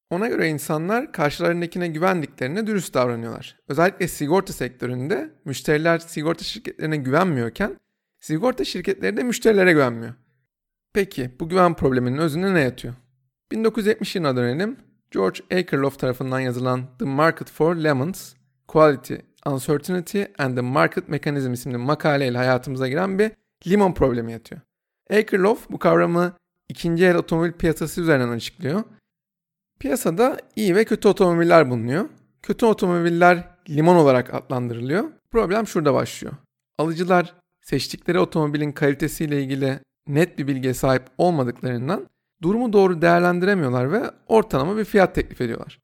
Ona 0.09 0.27
göre 0.27 0.49
insanlar 0.49 1.11
karşılarındakine 1.11 1.87
güvendiklerine 1.87 2.67
dürüst 2.67 2.93
davranıyorlar. 2.93 3.57
Özellikle 3.67 4.07
sigorta 4.07 4.53
sektöründe 4.53 5.33
müşteriler 5.45 5.99
sigorta 5.99 6.43
şirketlerine 6.43 6.97
güvenmiyorken 6.97 7.79
sigorta 8.19 8.65
şirketleri 8.65 9.17
de 9.17 9.23
müşterilere 9.23 9.73
güvenmiyor. 9.73 10.13
Peki 10.93 11.31
bu 11.39 11.49
güven 11.49 11.73
probleminin 11.73 12.17
özünde 12.17 12.53
ne 12.53 12.59
yatıyor? 12.59 12.93
1970 13.51 14.15
yılına 14.15 14.35
dönelim. 14.35 14.77
George 15.11 15.39
Akerlof 15.51 15.99
tarafından 15.99 16.39
yazılan 16.39 16.97
The 16.99 17.05
Market 17.05 17.51
for 17.51 17.75
Lemons, 17.75 18.33
Quality, 18.67 19.15
Uncertainty 19.45 20.23
and 20.37 20.55
the 20.55 20.61
Market 20.61 21.09
Mechanism 21.09 21.53
isimli 21.53 21.77
makaleyle 21.77 22.37
hayatımıza 22.37 22.87
giren 22.87 23.19
bir 23.19 23.31
limon 23.67 23.93
problemi 23.93 24.31
yatıyor. 24.31 24.61
Akerlof 25.09 25.69
bu 25.69 25.79
kavramı 25.79 26.33
ikinci 26.69 27.05
el 27.05 27.15
otomobil 27.15 27.51
piyasası 27.51 28.01
üzerinden 28.01 28.29
açıklıyor 28.29 28.83
Piyasada 29.79 30.37
iyi 30.55 30.75
ve 30.75 30.85
kötü 30.85 31.07
otomobiller 31.07 31.69
bulunuyor. 31.69 32.09
Kötü 32.41 32.65
otomobiller 32.65 33.43
limon 33.69 33.95
olarak 33.95 34.33
adlandırılıyor. 34.33 35.03
Problem 35.31 35.67
şurada 35.67 35.93
başlıyor. 35.93 36.33
Alıcılar 36.77 37.35
seçtikleri 37.61 38.19
otomobilin 38.19 38.71
kalitesiyle 38.71 39.43
ilgili 39.43 39.79
net 40.07 40.37
bir 40.37 40.47
bilgiye 40.47 40.73
sahip 40.73 41.03
olmadıklarından 41.17 42.07
durumu 42.41 42.73
doğru 42.73 43.01
değerlendiremiyorlar 43.01 43.91
ve 43.91 44.11
ortalama 44.27 44.77
bir 44.77 44.85
fiyat 44.85 45.15
teklif 45.15 45.41
ediyorlar. 45.41 45.79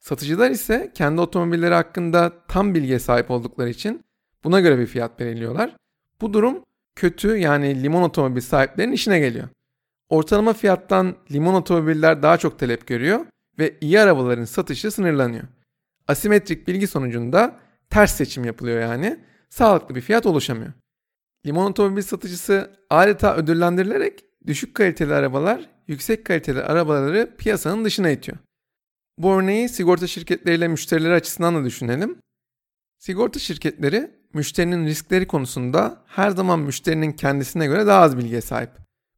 Satıcılar 0.00 0.50
ise 0.50 0.92
kendi 0.94 1.20
otomobilleri 1.20 1.74
hakkında 1.74 2.32
tam 2.48 2.74
bilgiye 2.74 2.98
sahip 2.98 3.30
oldukları 3.30 3.68
için 3.68 4.04
buna 4.44 4.60
göre 4.60 4.78
bir 4.78 4.86
fiyat 4.86 5.18
belirliyorlar. 5.18 5.76
Bu 6.20 6.32
durum 6.32 6.64
kötü 6.98 7.36
yani 7.36 7.82
limon 7.82 8.02
otomobil 8.02 8.40
sahiplerinin 8.40 8.92
işine 8.92 9.18
geliyor. 9.18 9.48
Ortalama 10.08 10.52
fiyattan 10.52 11.16
limon 11.32 11.54
otomobiller 11.54 12.22
daha 12.22 12.38
çok 12.38 12.58
talep 12.58 12.86
görüyor 12.86 13.26
ve 13.58 13.74
iyi 13.80 14.00
arabaların 14.00 14.44
satışı 14.44 14.90
sınırlanıyor. 14.90 15.44
Asimetrik 16.08 16.68
bilgi 16.68 16.86
sonucunda 16.86 17.56
ters 17.90 18.16
seçim 18.16 18.44
yapılıyor 18.44 18.80
yani. 18.80 19.18
Sağlıklı 19.50 19.94
bir 19.94 20.00
fiyat 20.00 20.26
oluşamıyor. 20.26 20.72
Limon 21.46 21.70
otomobil 21.70 22.02
satıcısı 22.02 22.70
adeta 22.90 23.36
ödüllendirilerek 23.36 24.24
düşük 24.46 24.74
kaliteli 24.74 25.14
arabalar 25.14 25.68
yüksek 25.86 26.24
kaliteli 26.24 26.62
arabaları 26.62 27.36
piyasanın 27.38 27.84
dışına 27.84 28.10
itiyor. 28.10 28.38
Bu 29.18 29.32
örneği 29.34 29.68
sigorta 29.68 30.06
şirketleriyle 30.06 30.68
müşterileri 30.68 31.14
açısından 31.14 31.54
da 31.54 31.64
düşünelim. 31.64 32.18
Sigorta 32.98 33.38
şirketleri 33.38 34.17
müşterinin 34.34 34.86
riskleri 34.86 35.26
konusunda 35.26 36.02
her 36.06 36.30
zaman 36.30 36.60
müşterinin 36.60 37.12
kendisine 37.12 37.66
göre 37.66 37.86
daha 37.86 38.00
az 38.00 38.16
bilgiye 38.16 38.40
sahip. 38.40 38.70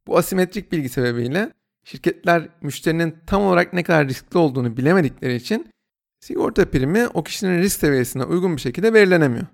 Bu 0.07 0.17
asimetrik 0.17 0.71
bilgi 0.71 0.89
sebebiyle 0.89 1.51
şirketler 1.83 2.49
müşterinin 2.61 3.15
tam 3.27 3.43
olarak 3.43 3.73
ne 3.73 3.83
kadar 3.83 4.07
riskli 4.07 4.37
olduğunu 4.37 4.77
bilemedikleri 4.77 5.35
için 5.35 5.67
sigorta 6.19 6.69
primi 6.69 7.07
o 7.07 7.23
kişinin 7.23 7.59
risk 7.59 7.79
seviyesine 7.79 8.23
uygun 8.23 8.55
bir 8.55 8.61
şekilde 8.61 8.93
belirlenemiyor. 8.93 9.45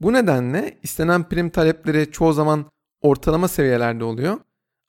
Bu 0.00 0.12
nedenle 0.12 0.78
istenen 0.82 1.28
prim 1.28 1.50
talepleri 1.50 2.10
çoğu 2.10 2.32
zaman 2.32 2.66
ortalama 3.00 3.48
seviyelerde 3.48 4.04
oluyor. 4.04 4.38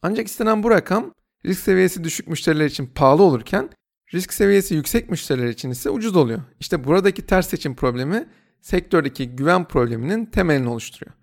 Ancak 0.02 0.28
istenen 0.28 0.64
bu 0.64 0.70
rakam 0.70 1.14
risk 1.46 1.62
seviyesi 1.62 2.04
düşük 2.04 2.28
müşteriler 2.28 2.66
için 2.66 2.86
pahalı 2.86 3.24
olurken 3.24 3.70
risk 4.14 4.34
seviyesi 4.34 4.76
yüksek 4.76 5.10
müşteriler 5.10 5.48
için 5.48 5.70
ise 5.70 5.90
ucuz 5.90 6.16
oluyor. 6.16 6.42
İşte 6.60 6.84
buradaki 6.84 7.26
ters 7.26 7.50
seçim 7.50 7.76
problemi 7.76 8.28
sektördeki 8.62 9.30
güven 9.30 9.66
probleminin 9.66 10.26
temelini 10.26 10.70
oluşturuyor. 10.70 11.16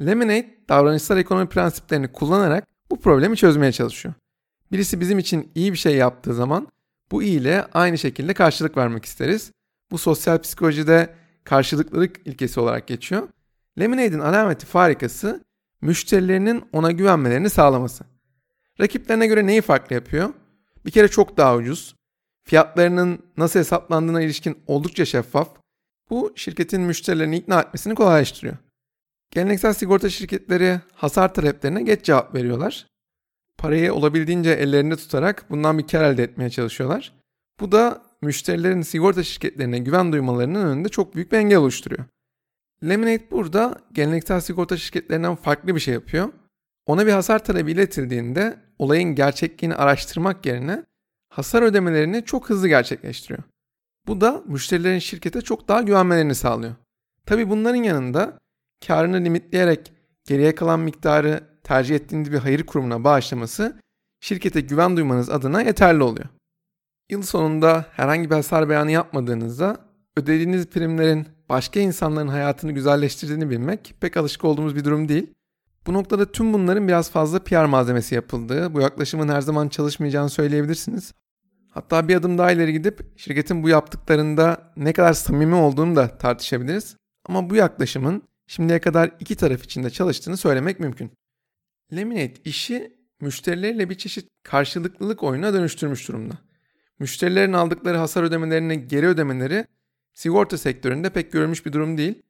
Lemonade 0.00 0.58
davranışsal 0.68 1.18
ekonomi 1.18 1.48
prensiplerini 1.48 2.12
kullanarak 2.12 2.68
bu 2.90 3.00
problemi 3.00 3.36
çözmeye 3.36 3.72
çalışıyor. 3.72 4.14
Birisi 4.72 5.00
bizim 5.00 5.18
için 5.18 5.50
iyi 5.54 5.72
bir 5.72 5.78
şey 5.78 5.96
yaptığı 5.96 6.34
zaman 6.34 6.68
bu 7.10 7.22
iyiyle 7.22 7.66
aynı 7.72 7.98
şekilde 7.98 8.34
karşılık 8.34 8.76
vermek 8.76 9.04
isteriz. 9.04 9.52
Bu 9.90 9.98
sosyal 9.98 10.38
psikolojide 10.38 11.14
karşılıklılık 11.44 12.26
ilkesi 12.26 12.60
olarak 12.60 12.86
geçiyor. 12.86 13.28
Lemonade'in 13.78 14.18
alameti 14.18 14.66
farikası 14.66 15.44
müşterilerinin 15.80 16.64
ona 16.72 16.92
güvenmelerini 16.92 17.50
sağlaması. 17.50 18.04
Rakiplerine 18.80 19.26
göre 19.26 19.46
neyi 19.46 19.60
farklı 19.60 19.94
yapıyor? 19.94 20.32
Bir 20.86 20.90
kere 20.90 21.08
çok 21.08 21.36
daha 21.36 21.56
ucuz. 21.56 21.94
Fiyatlarının 22.44 23.18
nasıl 23.36 23.60
hesaplandığına 23.60 24.22
ilişkin 24.22 24.58
oldukça 24.66 25.04
şeffaf. 25.04 25.48
Bu 26.10 26.32
şirketin 26.36 26.80
müşterilerini 26.80 27.36
ikna 27.36 27.60
etmesini 27.60 27.94
kolaylaştırıyor. 27.94 28.56
Geleneksel 29.30 29.72
sigorta 29.72 30.10
şirketleri 30.10 30.80
hasar 30.94 31.34
taleplerine 31.34 31.82
geç 31.82 32.04
cevap 32.04 32.34
veriyorlar. 32.34 32.86
Parayı 33.58 33.94
olabildiğince 33.94 34.50
ellerinde 34.50 34.96
tutarak 34.96 35.50
bundan 35.50 35.78
bir 35.78 35.86
kar 35.86 36.04
elde 36.04 36.22
etmeye 36.22 36.50
çalışıyorlar. 36.50 37.12
Bu 37.60 37.72
da 37.72 38.02
müşterilerin 38.22 38.82
sigorta 38.82 39.22
şirketlerine 39.22 39.78
güven 39.78 40.12
duymalarının 40.12 40.66
önünde 40.66 40.88
çok 40.88 41.14
büyük 41.14 41.32
bir 41.32 41.36
engel 41.36 41.58
oluşturuyor. 41.58 42.04
Lemonade 42.84 43.30
burada 43.30 43.78
geleneksel 43.92 44.40
sigorta 44.40 44.76
şirketlerinden 44.76 45.36
farklı 45.36 45.74
bir 45.74 45.80
şey 45.80 45.94
yapıyor. 45.94 46.32
Ona 46.86 47.06
bir 47.06 47.12
hasar 47.12 47.44
talebi 47.44 47.72
iletildiğinde 47.72 48.58
olayın 48.78 49.14
gerçekliğini 49.14 49.74
araştırmak 49.74 50.46
yerine 50.46 50.84
hasar 51.28 51.62
ödemelerini 51.62 52.24
çok 52.24 52.50
hızlı 52.50 52.68
gerçekleştiriyor. 52.68 53.42
Bu 54.08 54.20
da 54.20 54.42
müşterilerin 54.46 54.98
şirkete 54.98 55.40
çok 55.40 55.68
daha 55.68 55.82
güvenmelerini 55.82 56.34
sağlıyor. 56.34 56.74
Tabi 57.26 57.50
bunların 57.50 57.82
yanında 57.82 58.38
karını 58.86 59.24
limitleyerek 59.24 59.92
geriye 60.24 60.54
kalan 60.54 60.80
miktarı 60.80 61.44
tercih 61.64 61.96
ettiğiniz 61.96 62.32
bir 62.32 62.38
hayır 62.38 62.66
kurumuna 62.66 63.04
bağışlaması 63.04 63.80
şirkete 64.20 64.60
güven 64.60 64.96
duymanız 64.96 65.30
adına 65.30 65.62
yeterli 65.62 66.02
oluyor. 66.02 66.28
Yıl 67.10 67.22
sonunda 67.22 67.86
herhangi 67.90 68.30
bir 68.30 68.34
hasar 68.34 68.68
beyanı 68.68 68.90
yapmadığınızda 68.90 69.76
ödediğiniz 70.16 70.66
primlerin 70.66 71.26
başka 71.48 71.80
insanların 71.80 72.28
hayatını 72.28 72.72
güzelleştirdiğini 72.72 73.50
bilmek 73.50 73.94
pek 74.00 74.16
alışık 74.16 74.44
olduğumuz 74.44 74.76
bir 74.76 74.84
durum 74.84 75.08
değil. 75.08 75.34
Bu 75.86 75.92
noktada 75.92 76.32
tüm 76.32 76.52
bunların 76.52 76.88
biraz 76.88 77.10
fazla 77.10 77.38
PR 77.38 77.64
malzemesi 77.64 78.14
yapıldığı, 78.14 78.74
bu 78.74 78.80
yaklaşımın 78.80 79.28
her 79.28 79.40
zaman 79.40 79.68
çalışmayacağını 79.68 80.30
söyleyebilirsiniz. 80.30 81.12
Hatta 81.70 82.08
bir 82.08 82.16
adım 82.16 82.38
daha 82.38 82.52
ileri 82.52 82.72
gidip 82.72 83.00
şirketin 83.16 83.62
bu 83.62 83.68
yaptıklarında 83.68 84.72
ne 84.76 84.92
kadar 84.92 85.12
samimi 85.12 85.54
olduğunu 85.54 85.96
da 85.96 86.18
tartışabiliriz. 86.18 86.96
Ama 87.24 87.50
bu 87.50 87.56
yaklaşımın 87.56 88.22
şimdiye 88.46 88.78
kadar 88.78 89.10
iki 89.20 89.36
taraf 89.36 89.64
için 89.64 89.84
de 89.84 89.90
çalıştığını 89.90 90.36
söylemek 90.36 90.80
mümkün. 90.80 91.10
Lemonade 91.96 92.34
işi 92.44 92.98
müşterileriyle 93.20 93.90
bir 93.90 93.94
çeşit 93.94 94.28
karşılıklılık 94.42 95.22
oyuna 95.22 95.54
dönüştürmüş 95.54 96.08
durumda. 96.08 96.34
Müşterilerin 96.98 97.52
aldıkları 97.52 97.98
hasar 97.98 98.22
ödemelerini 98.22 98.88
geri 98.88 99.06
ödemeleri 99.06 99.64
sigorta 100.14 100.58
sektöründe 100.58 101.10
pek 101.10 101.32
görülmüş 101.32 101.66
bir 101.66 101.72
durum 101.72 101.98
değil. 101.98 102.22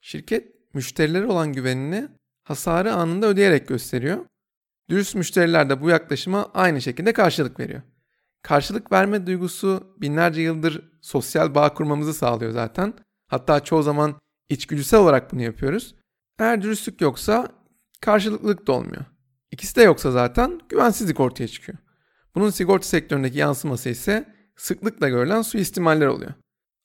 Şirket 0.00 0.74
müşterilere 0.74 1.26
olan 1.26 1.52
güvenini 1.52 2.08
hasarı 2.44 2.92
anında 2.92 3.26
ödeyerek 3.26 3.68
gösteriyor. 3.68 4.26
Dürüst 4.90 5.14
müşteriler 5.14 5.70
de 5.70 5.80
bu 5.80 5.88
yaklaşıma 5.90 6.50
aynı 6.54 6.80
şekilde 6.82 7.12
karşılık 7.12 7.60
veriyor. 7.60 7.82
Karşılık 8.46 8.92
verme 8.92 9.26
duygusu 9.26 9.94
binlerce 10.00 10.40
yıldır 10.40 10.92
sosyal 11.00 11.54
bağ 11.54 11.74
kurmamızı 11.74 12.14
sağlıyor 12.14 12.50
zaten. 12.50 12.94
Hatta 13.28 13.64
çoğu 13.64 13.82
zaman 13.82 14.14
içgüdüsel 14.48 15.00
olarak 15.00 15.32
bunu 15.32 15.42
yapıyoruz. 15.42 15.94
Eğer 16.38 16.62
dürüstlük 16.62 17.00
yoksa 17.00 17.48
karşılıklılık 18.00 18.66
da 18.66 18.72
olmuyor. 18.72 19.04
İkisi 19.50 19.76
de 19.76 19.82
yoksa 19.82 20.10
zaten 20.10 20.60
güvensizlik 20.68 21.20
ortaya 21.20 21.48
çıkıyor. 21.48 21.78
Bunun 22.34 22.50
sigorta 22.50 22.86
sektöründeki 22.86 23.38
yansıması 23.38 23.88
ise 23.88 24.34
sıklıkla 24.56 25.08
görülen 25.08 25.42
suistimaller 25.42 26.06
oluyor. 26.06 26.32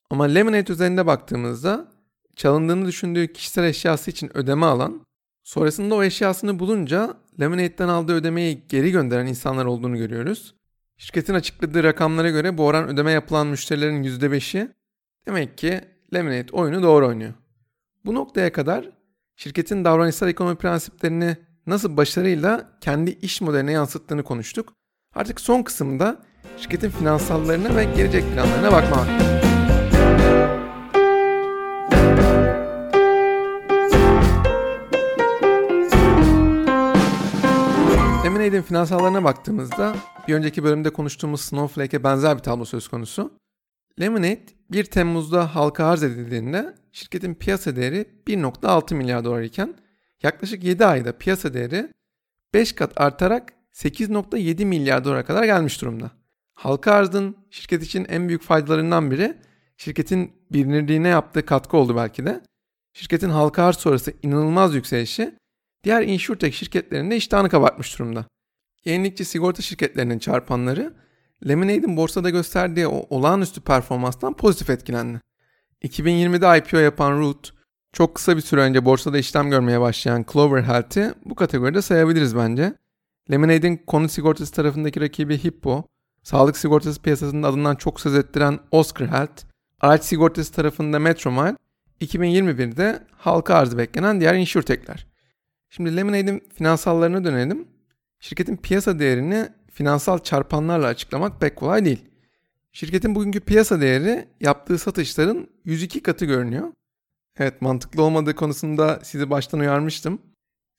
Ama 0.09 0.23
Lemonade 0.23 0.73
üzerinde 0.73 1.05
baktığımızda 1.05 1.91
çalındığını 2.35 2.87
düşündüğü 2.87 3.33
kişisel 3.33 3.63
eşyası 3.63 4.11
için 4.11 4.37
ödeme 4.37 4.65
alan, 4.65 5.05
sonrasında 5.43 5.95
o 5.95 6.03
eşyasını 6.03 6.59
bulunca 6.59 7.17
Lemonade'den 7.39 7.87
aldığı 7.87 8.13
ödemeyi 8.13 8.67
geri 8.69 8.91
gönderen 8.91 9.27
insanlar 9.27 9.65
olduğunu 9.65 9.97
görüyoruz. 9.97 10.60
Şirketin 11.01 11.33
açıkladığı 11.33 11.83
rakamlara 11.83 12.29
göre 12.29 12.57
bu 12.57 12.65
oran 12.65 12.87
ödeme 12.87 13.11
yapılan 13.11 13.47
müşterilerin 13.47 14.03
%5'i 14.03 14.71
demek 15.27 15.57
ki 15.57 15.81
Lemonade 16.13 16.51
oyunu 16.51 16.83
doğru 16.83 17.07
oynuyor. 17.07 17.33
Bu 18.05 18.15
noktaya 18.15 18.51
kadar 18.51 18.89
şirketin 19.35 19.85
davranışsal 19.85 20.29
ekonomi 20.29 20.55
prensiplerini 20.55 21.37
nasıl 21.67 21.97
başarıyla 21.97 22.77
kendi 22.81 23.11
iş 23.11 23.41
modeline 23.41 23.71
yansıttığını 23.71 24.23
konuştuk. 24.23 24.73
Artık 25.15 25.41
son 25.41 25.63
kısımda 25.63 26.21
şirketin 26.57 26.89
finansallarına 26.89 27.75
ve 27.75 27.83
gelecek 27.83 28.23
planlarına 28.33 28.71
bakma 28.71 28.97
vakti. 28.97 29.50
Lemonade'in 38.61 38.67
finansallarına 38.67 39.23
baktığımızda 39.23 39.95
bir 40.27 40.35
önceki 40.35 40.63
bölümde 40.63 40.89
konuştuğumuz 40.89 41.41
Snowflake'e 41.41 42.03
benzer 42.03 42.37
bir 42.37 42.43
tablo 42.43 42.65
söz 42.65 42.87
konusu. 42.87 43.31
Lemonade 43.99 44.45
1 44.71 44.85
Temmuz'da 44.85 45.55
halka 45.55 45.85
arz 45.85 46.03
edildiğinde 46.03 46.75
şirketin 46.91 47.33
piyasa 47.33 47.75
değeri 47.75 48.05
1.6 48.27 48.95
milyar 48.95 49.23
dolar 49.23 49.41
iken 49.41 49.75
yaklaşık 50.23 50.63
7 50.63 50.85
ayda 50.85 51.17
piyasa 51.17 51.53
değeri 51.53 51.89
5 52.53 52.73
kat 52.73 53.01
artarak 53.01 53.53
8.7 53.73 54.65
milyar 54.65 55.03
dolara 55.03 55.25
kadar 55.25 55.43
gelmiş 55.43 55.81
durumda. 55.81 56.11
Halka 56.53 56.91
arzın 56.91 57.35
şirket 57.49 57.83
için 57.83 58.05
en 58.09 58.27
büyük 58.27 58.41
faydalarından 58.41 59.11
biri 59.11 59.37
şirketin 59.77 60.33
bilinirliğine 60.51 61.07
yaptığı 61.07 61.45
katkı 61.45 61.77
oldu 61.77 61.95
belki 61.95 62.25
de. 62.25 62.41
Şirketin 62.93 63.29
halka 63.29 63.63
arz 63.63 63.77
sonrası 63.77 64.13
inanılmaz 64.23 64.75
yükselişi 64.75 65.35
diğer 65.83 66.03
insurtech 66.03 66.55
şirketlerinde 66.55 67.17
iştahını 67.17 67.49
kabartmış 67.49 67.99
durumda. 67.99 68.25
Yenilikçi 68.85 69.25
sigorta 69.25 69.61
şirketlerinin 69.61 70.19
çarpanları 70.19 70.93
Lemonade'in 71.47 71.97
borsada 71.97 72.29
gösterdiği 72.29 72.87
o 72.87 73.05
olağanüstü 73.09 73.61
performanstan 73.61 74.33
pozitif 74.33 74.69
etkilendi. 74.69 75.21
2020'de 75.83 76.57
IPO 76.57 76.77
yapan 76.77 77.19
Root, 77.19 77.53
çok 77.93 78.15
kısa 78.15 78.37
bir 78.37 78.41
süre 78.41 78.61
önce 78.61 78.85
borsada 78.85 79.17
işlem 79.17 79.49
görmeye 79.49 79.81
başlayan 79.81 80.25
Clover 80.33 80.63
Health'i 80.63 81.13
bu 81.25 81.35
kategoride 81.35 81.81
sayabiliriz 81.81 82.35
bence. 82.35 82.73
Lemonade'in 83.31 83.77
konut 83.87 84.11
sigortası 84.11 84.53
tarafındaki 84.53 85.01
rakibi 85.01 85.43
Hippo, 85.43 85.83
sağlık 86.23 86.57
sigortası 86.57 87.01
piyasasının 87.01 87.43
adından 87.43 87.75
çok 87.75 88.01
söz 88.01 88.15
ettiren 88.15 88.59
Oscar 88.71 89.07
Health, 89.07 89.43
araç 89.81 90.03
sigortası 90.03 90.53
tarafında 90.53 90.99
Metromile, 90.99 91.55
2021'de 92.01 93.03
halka 93.17 93.55
arzı 93.55 93.77
beklenen 93.77 94.21
diğer 94.21 94.35
insurtech'ler. 94.35 95.07
Şimdi 95.69 95.97
Lemonade'in 95.97 96.43
finansallarına 96.53 97.23
dönelim. 97.23 97.67
Şirketin 98.21 98.57
piyasa 98.57 98.99
değerini 98.99 99.49
finansal 99.71 100.19
çarpanlarla 100.19 100.87
açıklamak 100.87 101.41
pek 101.41 101.55
kolay 101.55 101.85
değil. 101.85 102.05
Şirketin 102.71 103.15
bugünkü 103.15 103.39
piyasa 103.39 103.81
değeri 103.81 104.27
yaptığı 104.41 104.77
satışların 104.77 105.47
102 105.65 106.03
katı 106.03 106.25
görünüyor. 106.25 106.73
Evet 107.37 107.61
mantıklı 107.61 108.03
olmadığı 108.03 108.35
konusunda 108.35 108.99
sizi 109.03 109.29
baştan 109.29 109.59
uyarmıştım. 109.59 110.21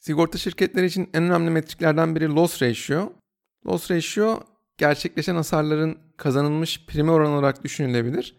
Sigorta 0.01 0.39
şirketleri 0.39 0.87
için 0.87 1.11
en 1.15 1.23
önemli 1.23 1.51
metriklerden 1.51 2.17
biri 2.17 2.29
loss 2.29 2.63
ratio. 2.63 3.13
Loss 3.67 3.91
ratio 3.91 4.41
gerçekleşen 4.79 5.35
hasarların 5.35 5.99
kazanılmış 6.17 6.87
primi 6.87 7.11
oranı 7.11 7.33
olarak 7.33 7.65
düşünülebilir. 7.65 8.37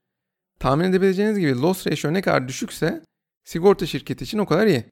Tahmin 0.60 0.86
edebileceğiniz 0.86 1.40
gibi 1.40 1.62
loss 1.62 1.88
ratio 1.88 2.14
ne 2.14 2.22
kadar 2.22 2.48
düşükse 2.48 3.04
sigorta 3.44 3.86
şirketi 3.86 4.24
için 4.24 4.38
o 4.38 4.46
kadar 4.46 4.68
iyi. 4.68 4.86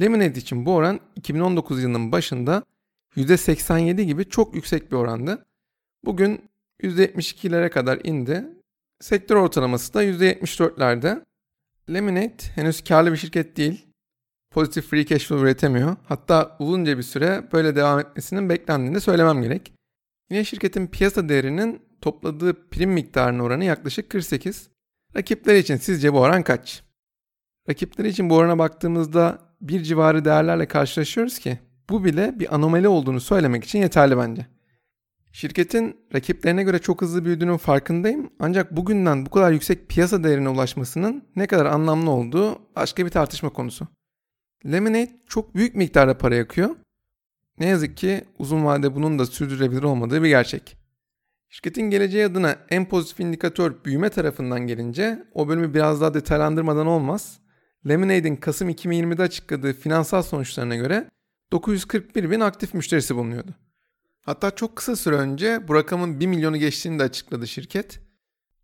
Lemonade 0.00 0.38
için 0.38 0.66
bu 0.66 0.74
oran 0.74 1.00
2019 1.16 1.82
yılının 1.82 2.12
başında 2.12 2.62
%87 3.16 4.02
gibi 4.02 4.28
çok 4.28 4.54
yüksek 4.54 4.92
bir 4.92 4.96
orandı. 4.96 5.46
Bugün 6.04 6.50
%72'lere 6.82 7.70
kadar 7.70 8.00
indi. 8.04 8.44
Sektör 9.00 9.36
ortalaması 9.36 9.94
da 9.94 10.04
%74'lerde. 10.04 11.24
Lemonade 11.92 12.42
henüz 12.54 12.84
karlı 12.84 13.12
bir 13.12 13.16
şirket 13.16 13.56
değil. 13.56 13.86
Pozitif 14.50 14.86
free 14.86 15.06
cash 15.06 15.26
flow 15.26 15.46
üretemiyor. 15.46 15.96
Hatta 16.04 16.56
uzunca 16.58 16.98
bir 16.98 17.02
süre 17.02 17.48
böyle 17.52 17.76
devam 17.76 18.00
etmesinin 18.00 18.48
beklendiğini 18.48 19.00
söylemem 19.00 19.42
gerek. 19.42 19.72
Yine 20.30 20.44
şirketin 20.44 20.86
piyasa 20.86 21.28
değerinin 21.28 21.82
topladığı 22.00 22.68
prim 22.70 22.90
miktarının 22.90 23.38
oranı 23.38 23.64
yaklaşık 23.64 24.10
48. 24.10 24.70
Rakipleri 25.16 25.58
için 25.58 25.76
sizce 25.76 26.12
bu 26.12 26.20
oran 26.20 26.42
kaç? 26.42 26.82
Rakipleri 27.68 28.08
için 28.08 28.30
bu 28.30 28.36
orana 28.36 28.58
baktığımızda 28.58 29.38
bir 29.60 29.82
civarı 29.82 30.24
değerlerle 30.24 30.68
karşılaşıyoruz 30.68 31.38
ki 31.38 31.58
bu 31.90 32.04
bile 32.04 32.38
bir 32.38 32.54
anomali 32.54 32.88
olduğunu 32.88 33.20
söylemek 33.20 33.64
için 33.64 33.78
yeterli 33.78 34.16
bence. 34.16 34.46
Şirketin 35.32 35.96
rakiplerine 36.14 36.62
göre 36.62 36.78
çok 36.78 37.02
hızlı 37.02 37.24
büyüdüğünün 37.24 37.56
farkındayım 37.56 38.30
ancak 38.38 38.76
bugünden 38.76 39.26
bu 39.26 39.30
kadar 39.30 39.52
yüksek 39.52 39.88
piyasa 39.88 40.24
değerine 40.24 40.48
ulaşmasının 40.48 41.24
ne 41.36 41.46
kadar 41.46 41.66
anlamlı 41.66 42.10
olduğu 42.10 42.58
başka 42.76 43.04
bir 43.06 43.10
tartışma 43.10 43.50
konusu. 43.50 43.88
Lemonade 44.66 45.20
çok 45.26 45.54
büyük 45.54 45.74
miktarda 45.74 46.18
para 46.18 46.34
yakıyor. 46.34 46.76
Ne 47.58 47.66
yazık 47.66 47.96
ki 47.96 48.24
uzun 48.38 48.64
vadede 48.64 48.94
bunun 48.94 49.18
da 49.18 49.26
sürdürülebilir 49.26 49.82
olmadığı 49.82 50.22
bir 50.22 50.28
gerçek. 50.28 50.76
Şirketin 51.48 51.82
geleceği 51.82 52.26
adına 52.26 52.56
en 52.70 52.88
pozitif 52.88 53.20
indikatör 53.20 53.74
büyüme 53.84 54.08
tarafından 54.08 54.60
gelince 54.66 55.24
o 55.34 55.48
bölümü 55.48 55.74
biraz 55.74 56.00
daha 56.00 56.14
detaylandırmadan 56.14 56.86
olmaz. 56.86 57.38
Lemonade'in 57.88 58.36
Kasım 58.36 58.70
2020'de 58.70 59.22
açıkladığı 59.22 59.72
finansal 59.72 60.22
sonuçlarına 60.22 60.76
göre 60.76 61.08
941 61.52 62.30
bin 62.30 62.40
aktif 62.40 62.74
müşterisi 62.74 63.16
bulunuyordu. 63.16 63.54
Hatta 64.20 64.50
çok 64.50 64.76
kısa 64.76 64.96
süre 64.96 65.16
önce 65.16 65.68
bu 65.68 65.74
rakamın 65.74 66.20
1 66.20 66.26
milyonu 66.26 66.56
geçtiğini 66.56 66.98
de 66.98 67.02
açıkladı 67.02 67.46
şirket. 67.46 68.00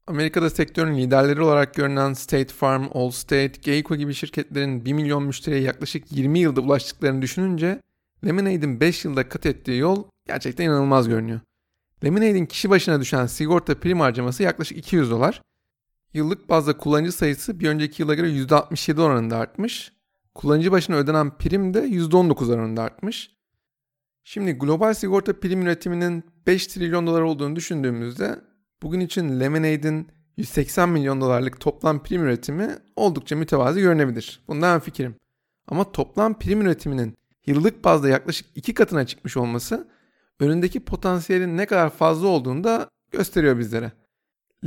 Amerika'da 0.06 0.50
sektörün 0.50 0.96
liderleri 0.96 1.42
olarak 1.42 1.74
görünen 1.74 2.12
State 2.12 2.54
Farm, 2.54 2.84
Allstate, 2.94 3.52
Geico 3.62 3.96
gibi 3.96 4.14
şirketlerin 4.14 4.84
1 4.84 4.92
milyon 4.92 5.22
müşteriye 5.22 5.62
yaklaşık 5.62 6.12
20 6.12 6.38
yılda 6.38 6.60
ulaştıklarını 6.60 7.22
düşününce 7.22 7.80
Lemonade'in 8.24 8.80
5 8.80 9.04
yılda 9.04 9.28
kat 9.28 9.46
ettiği 9.46 9.78
yol 9.78 10.04
gerçekten 10.26 10.64
inanılmaz 10.64 11.08
görünüyor. 11.08 11.40
Lemonade'in 12.04 12.46
kişi 12.46 12.70
başına 12.70 13.00
düşen 13.00 13.26
sigorta 13.26 13.80
prim 13.80 14.00
harcaması 14.00 14.42
yaklaşık 14.42 14.78
200 14.78 15.10
dolar. 15.10 15.42
Yıllık 16.14 16.48
bazda 16.48 16.76
kullanıcı 16.76 17.12
sayısı 17.12 17.60
bir 17.60 17.68
önceki 17.68 18.02
yıla 18.02 18.14
göre 18.14 18.28
%67 18.28 19.00
oranında 19.00 19.36
artmış. 19.36 19.92
Kullanıcı 20.34 20.72
başına 20.72 20.96
ödenen 20.96 21.38
prim 21.38 21.74
de 21.74 21.78
%19 21.78 22.54
oranında 22.54 22.82
artmış. 22.82 23.30
Şimdi 24.24 24.52
global 24.52 24.94
sigorta 24.94 25.40
prim 25.40 25.62
üretiminin 25.62 26.24
5 26.46 26.66
trilyon 26.66 27.06
dolar 27.06 27.20
olduğunu 27.20 27.56
düşündüğümüzde 27.56 28.40
bugün 28.82 29.00
için 29.00 29.40
Lemonade'in 29.40 30.08
180 30.36 30.88
milyon 30.88 31.20
dolarlık 31.20 31.60
toplam 31.60 32.02
prim 32.02 32.22
üretimi 32.22 32.76
oldukça 32.96 33.36
mütevazi 33.36 33.80
görünebilir. 33.80 34.42
Bundan 34.48 34.80
fikrim. 34.80 35.14
Ama 35.66 35.92
toplam 35.92 36.38
prim 36.38 36.60
üretiminin 36.60 37.16
yıllık 37.46 37.84
bazda 37.84 38.08
yaklaşık 38.08 38.46
iki 38.54 38.74
katına 38.74 39.06
çıkmış 39.06 39.36
olması 39.36 39.88
önündeki 40.40 40.80
potansiyelin 40.80 41.56
ne 41.56 41.66
kadar 41.66 41.90
fazla 41.90 42.28
olduğunu 42.28 42.64
da 42.64 42.88
gösteriyor 43.10 43.58
bizlere. 43.58 43.92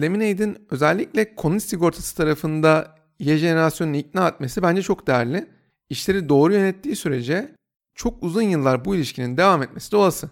Lemonade'in 0.02 0.68
özellikle 0.70 1.36
konu 1.36 1.60
sigortası 1.60 2.18
tarafında 2.18 2.96
Y 3.20 3.38
jenerasyonunu 3.38 3.96
ikna 3.96 4.28
etmesi 4.28 4.64
bence 4.64 4.82
çok 4.82 5.08
değerli. 5.08 5.55
İşleri 5.90 6.30
doğru 6.30 6.54
yönettiği 6.54 6.96
sürece 6.96 7.56
çok 7.96 8.24
uzun 8.24 8.42
yıllar 8.42 8.86
bu 8.86 8.96
ilişkinin 8.96 9.38
devam 9.38 9.64
etmesi 9.64 9.92
de 9.92 9.96
olası. 9.96 10.30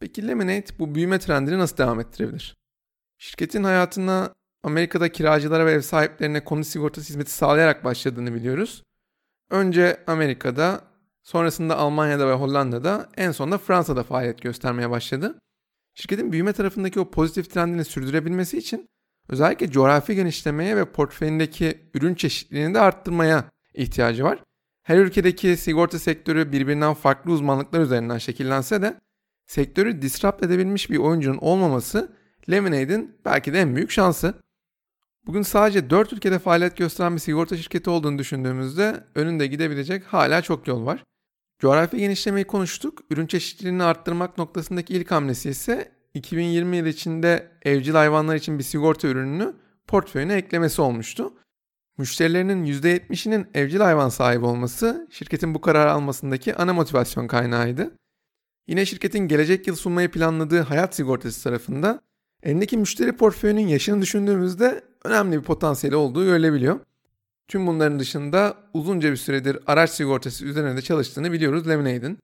Peki 0.00 0.28
Lemonade 0.28 0.66
bu 0.78 0.94
büyüme 0.94 1.18
trendini 1.18 1.58
nasıl 1.58 1.76
devam 1.76 2.00
ettirebilir? 2.00 2.56
Şirketin 3.18 3.64
hayatına 3.64 4.34
Amerika'da 4.62 5.12
kiracılara 5.12 5.66
ve 5.66 5.72
ev 5.72 5.80
sahiplerine 5.80 6.44
konu 6.44 6.64
sigortası 6.64 7.08
hizmeti 7.08 7.30
sağlayarak 7.30 7.84
başladığını 7.84 8.34
biliyoruz. 8.34 8.82
Önce 9.50 10.04
Amerika'da, 10.06 10.84
sonrasında 11.22 11.76
Almanya'da 11.76 12.28
ve 12.28 12.32
Hollanda'da, 12.32 13.08
en 13.16 13.32
sonunda 13.32 13.58
Fransa'da 13.58 14.02
faaliyet 14.02 14.42
göstermeye 14.42 14.90
başladı. 14.90 15.38
Şirketin 15.94 16.32
büyüme 16.32 16.52
tarafındaki 16.52 17.00
o 17.00 17.10
pozitif 17.10 17.50
trendini 17.50 17.84
sürdürebilmesi 17.84 18.58
için 18.58 18.88
özellikle 19.28 19.70
coğrafi 19.70 20.14
genişlemeye 20.14 20.76
ve 20.76 20.92
portföyündeki 20.92 21.90
ürün 21.94 22.14
çeşitliliğini 22.14 22.74
de 22.74 22.80
arttırmaya 22.80 23.50
ihtiyacı 23.74 24.24
var. 24.24 24.42
Her 24.82 24.98
ülkedeki 24.98 25.56
sigorta 25.56 25.98
sektörü 25.98 26.52
birbirinden 26.52 26.94
farklı 26.94 27.32
uzmanlıklar 27.32 27.80
üzerinden 27.80 28.18
şekillense 28.18 28.82
de 28.82 29.00
sektörü 29.46 30.02
disrupt 30.02 30.42
edebilmiş 30.42 30.90
bir 30.90 30.98
oyuncunun 30.98 31.38
olmaması 31.38 32.12
Lemonade'in 32.50 33.16
belki 33.24 33.52
de 33.52 33.60
en 33.60 33.76
büyük 33.76 33.90
şansı. 33.90 34.34
Bugün 35.26 35.42
sadece 35.42 35.90
4 35.90 36.12
ülkede 36.12 36.38
faaliyet 36.38 36.76
gösteren 36.76 37.14
bir 37.14 37.20
sigorta 37.20 37.56
şirketi 37.56 37.90
olduğunu 37.90 38.18
düşündüğümüzde 38.18 39.04
önünde 39.14 39.46
gidebilecek 39.46 40.04
hala 40.04 40.42
çok 40.42 40.68
yol 40.68 40.86
var. 40.86 41.04
Coğrafi 41.58 41.96
genişlemeyi 41.96 42.44
konuştuk. 42.44 43.00
Ürün 43.10 43.26
çeşitliliğini 43.26 43.82
arttırmak 43.82 44.38
noktasındaki 44.38 44.94
ilk 44.94 45.10
hamlesi 45.10 45.50
ise 45.50 45.92
2020 46.14 46.76
yıl 46.76 46.86
içinde 46.86 47.52
evcil 47.62 47.92
hayvanlar 47.92 48.36
için 48.36 48.58
bir 48.58 48.64
sigorta 48.64 49.08
ürününü 49.08 49.54
portföyüne 49.86 50.34
eklemesi 50.34 50.82
olmuştu. 50.82 51.32
Müşterilerinin 51.98 52.64
%70'inin 52.64 53.46
evcil 53.54 53.80
hayvan 53.80 54.08
sahibi 54.08 54.44
olması 54.44 55.08
şirketin 55.10 55.54
bu 55.54 55.60
kararı 55.60 55.92
almasındaki 55.92 56.54
ana 56.54 56.72
motivasyon 56.72 57.26
kaynağıydı. 57.26 57.92
Yine 58.66 58.86
şirketin 58.86 59.18
gelecek 59.18 59.66
yıl 59.66 59.76
sunmayı 59.76 60.10
planladığı 60.10 60.60
hayat 60.60 60.94
sigortası 60.94 61.44
tarafında 61.44 62.00
elindeki 62.42 62.76
müşteri 62.76 63.16
portföyünün 63.16 63.66
yaşını 63.66 64.02
düşündüğümüzde 64.02 64.84
önemli 65.04 65.38
bir 65.38 65.42
potansiyeli 65.42 65.96
olduğu 65.96 66.24
görülebiliyor. 66.24 66.80
Tüm 67.48 67.66
bunların 67.66 67.98
dışında 67.98 68.56
uzunca 68.74 69.10
bir 69.10 69.16
süredir 69.16 69.58
araç 69.66 69.90
sigortası 69.90 70.44
üzerine 70.44 70.76
de 70.76 70.82
çalıştığını 70.82 71.32
biliyoruz 71.32 71.68
Lemonade'in. 71.68 72.18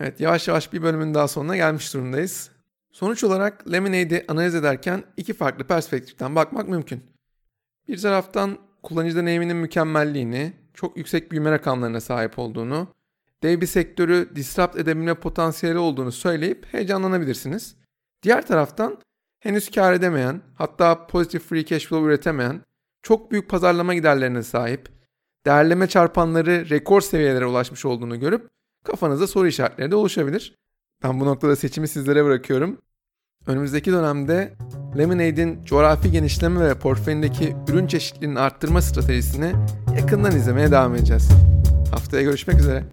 Evet 0.00 0.20
yavaş 0.20 0.48
yavaş 0.48 0.72
bir 0.72 0.82
bölümün 0.82 1.14
daha 1.14 1.28
sonuna 1.28 1.56
gelmiş 1.56 1.94
durumdayız. 1.94 2.50
Sonuç 2.92 3.24
olarak 3.24 3.72
Lemonade'i 3.72 4.24
analiz 4.28 4.54
ederken 4.54 5.04
iki 5.16 5.34
farklı 5.34 5.64
perspektiften 5.64 6.34
bakmak 6.34 6.68
mümkün. 6.68 7.02
Bir 7.88 7.98
taraftan 7.98 8.58
kullanıcı 8.86 9.16
deneyiminin 9.16 9.56
mükemmelliğini, 9.56 10.52
çok 10.74 10.96
yüksek 10.96 11.30
büyüme 11.30 11.50
rakamlarına 11.50 12.00
sahip 12.00 12.38
olduğunu, 12.38 12.88
dev 13.42 13.60
bir 13.60 13.66
sektörü 13.66 14.36
disrupt 14.36 14.76
edebilme 14.76 15.14
potansiyeli 15.14 15.78
olduğunu 15.78 16.12
söyleyip 16.12 16.66
heyecanlanabilirsiniz. 16.72 17.76
Diğer 18.22 18.46
taraftan 18.46 18.98
henüz 19.40 19.70
kar 19.70 19.92
edemeyen, 19.92 20.40
hatta 20.54 21.06
pozitif 21.06 21.42
free 21.42 21.64
cash 21.64 21.86
flow 21.86 22.08
üretemeyen, 22.08 22.60
çok 23.02 23.30
büyük 23.32 23.48
pazarlama 23.50 23.94
giderlerine 23.94 24.42
sahip, 24.42 24.88
değerleme 25.46 25.86
çarpanları 25.86 26.70
rekor 26.70 27.00
seviyelere 27.00 27.46
ulaşmış 27.46 27.84
olduğunu 27.84 28.20
görüp 28.20 28.48
kafanızda 28.84 29.26
soru 29.26 29.46
işaretleri 29.46 29.90
de 29.90 29.96
oluşabilir. 29.96 30.54
Ben 31.02 31.20
bu 31.20 31.26
noktada 31.26 31.56
seçimi 31.56 31.88
sizlere 31.88 32.24
bırakıyorum. 32.24 32.78
Önümüzdeki 33.46 33.92
dönemde 33.92 34.52
Lemonade'in 34.98 35.64
coğrafi 35.64 36.10
genişleme 36.10 36.60
ve 36.60 36.74
portföyündeki 36.74 37.56
ürün 37.68 37.86
çeşitliliğini 37.86 38.38
arttırma 38.40 38.82
stratejisini 38.82 39.52
yakından 39.96 40.36
izlemeye 40.36 40.70
devam 40.70 40.94
edeceğiz. 40.94 41.28
Haftaya 41.90 42.22
görüşmek 42.22 42.58
üzere. 42.58 42.84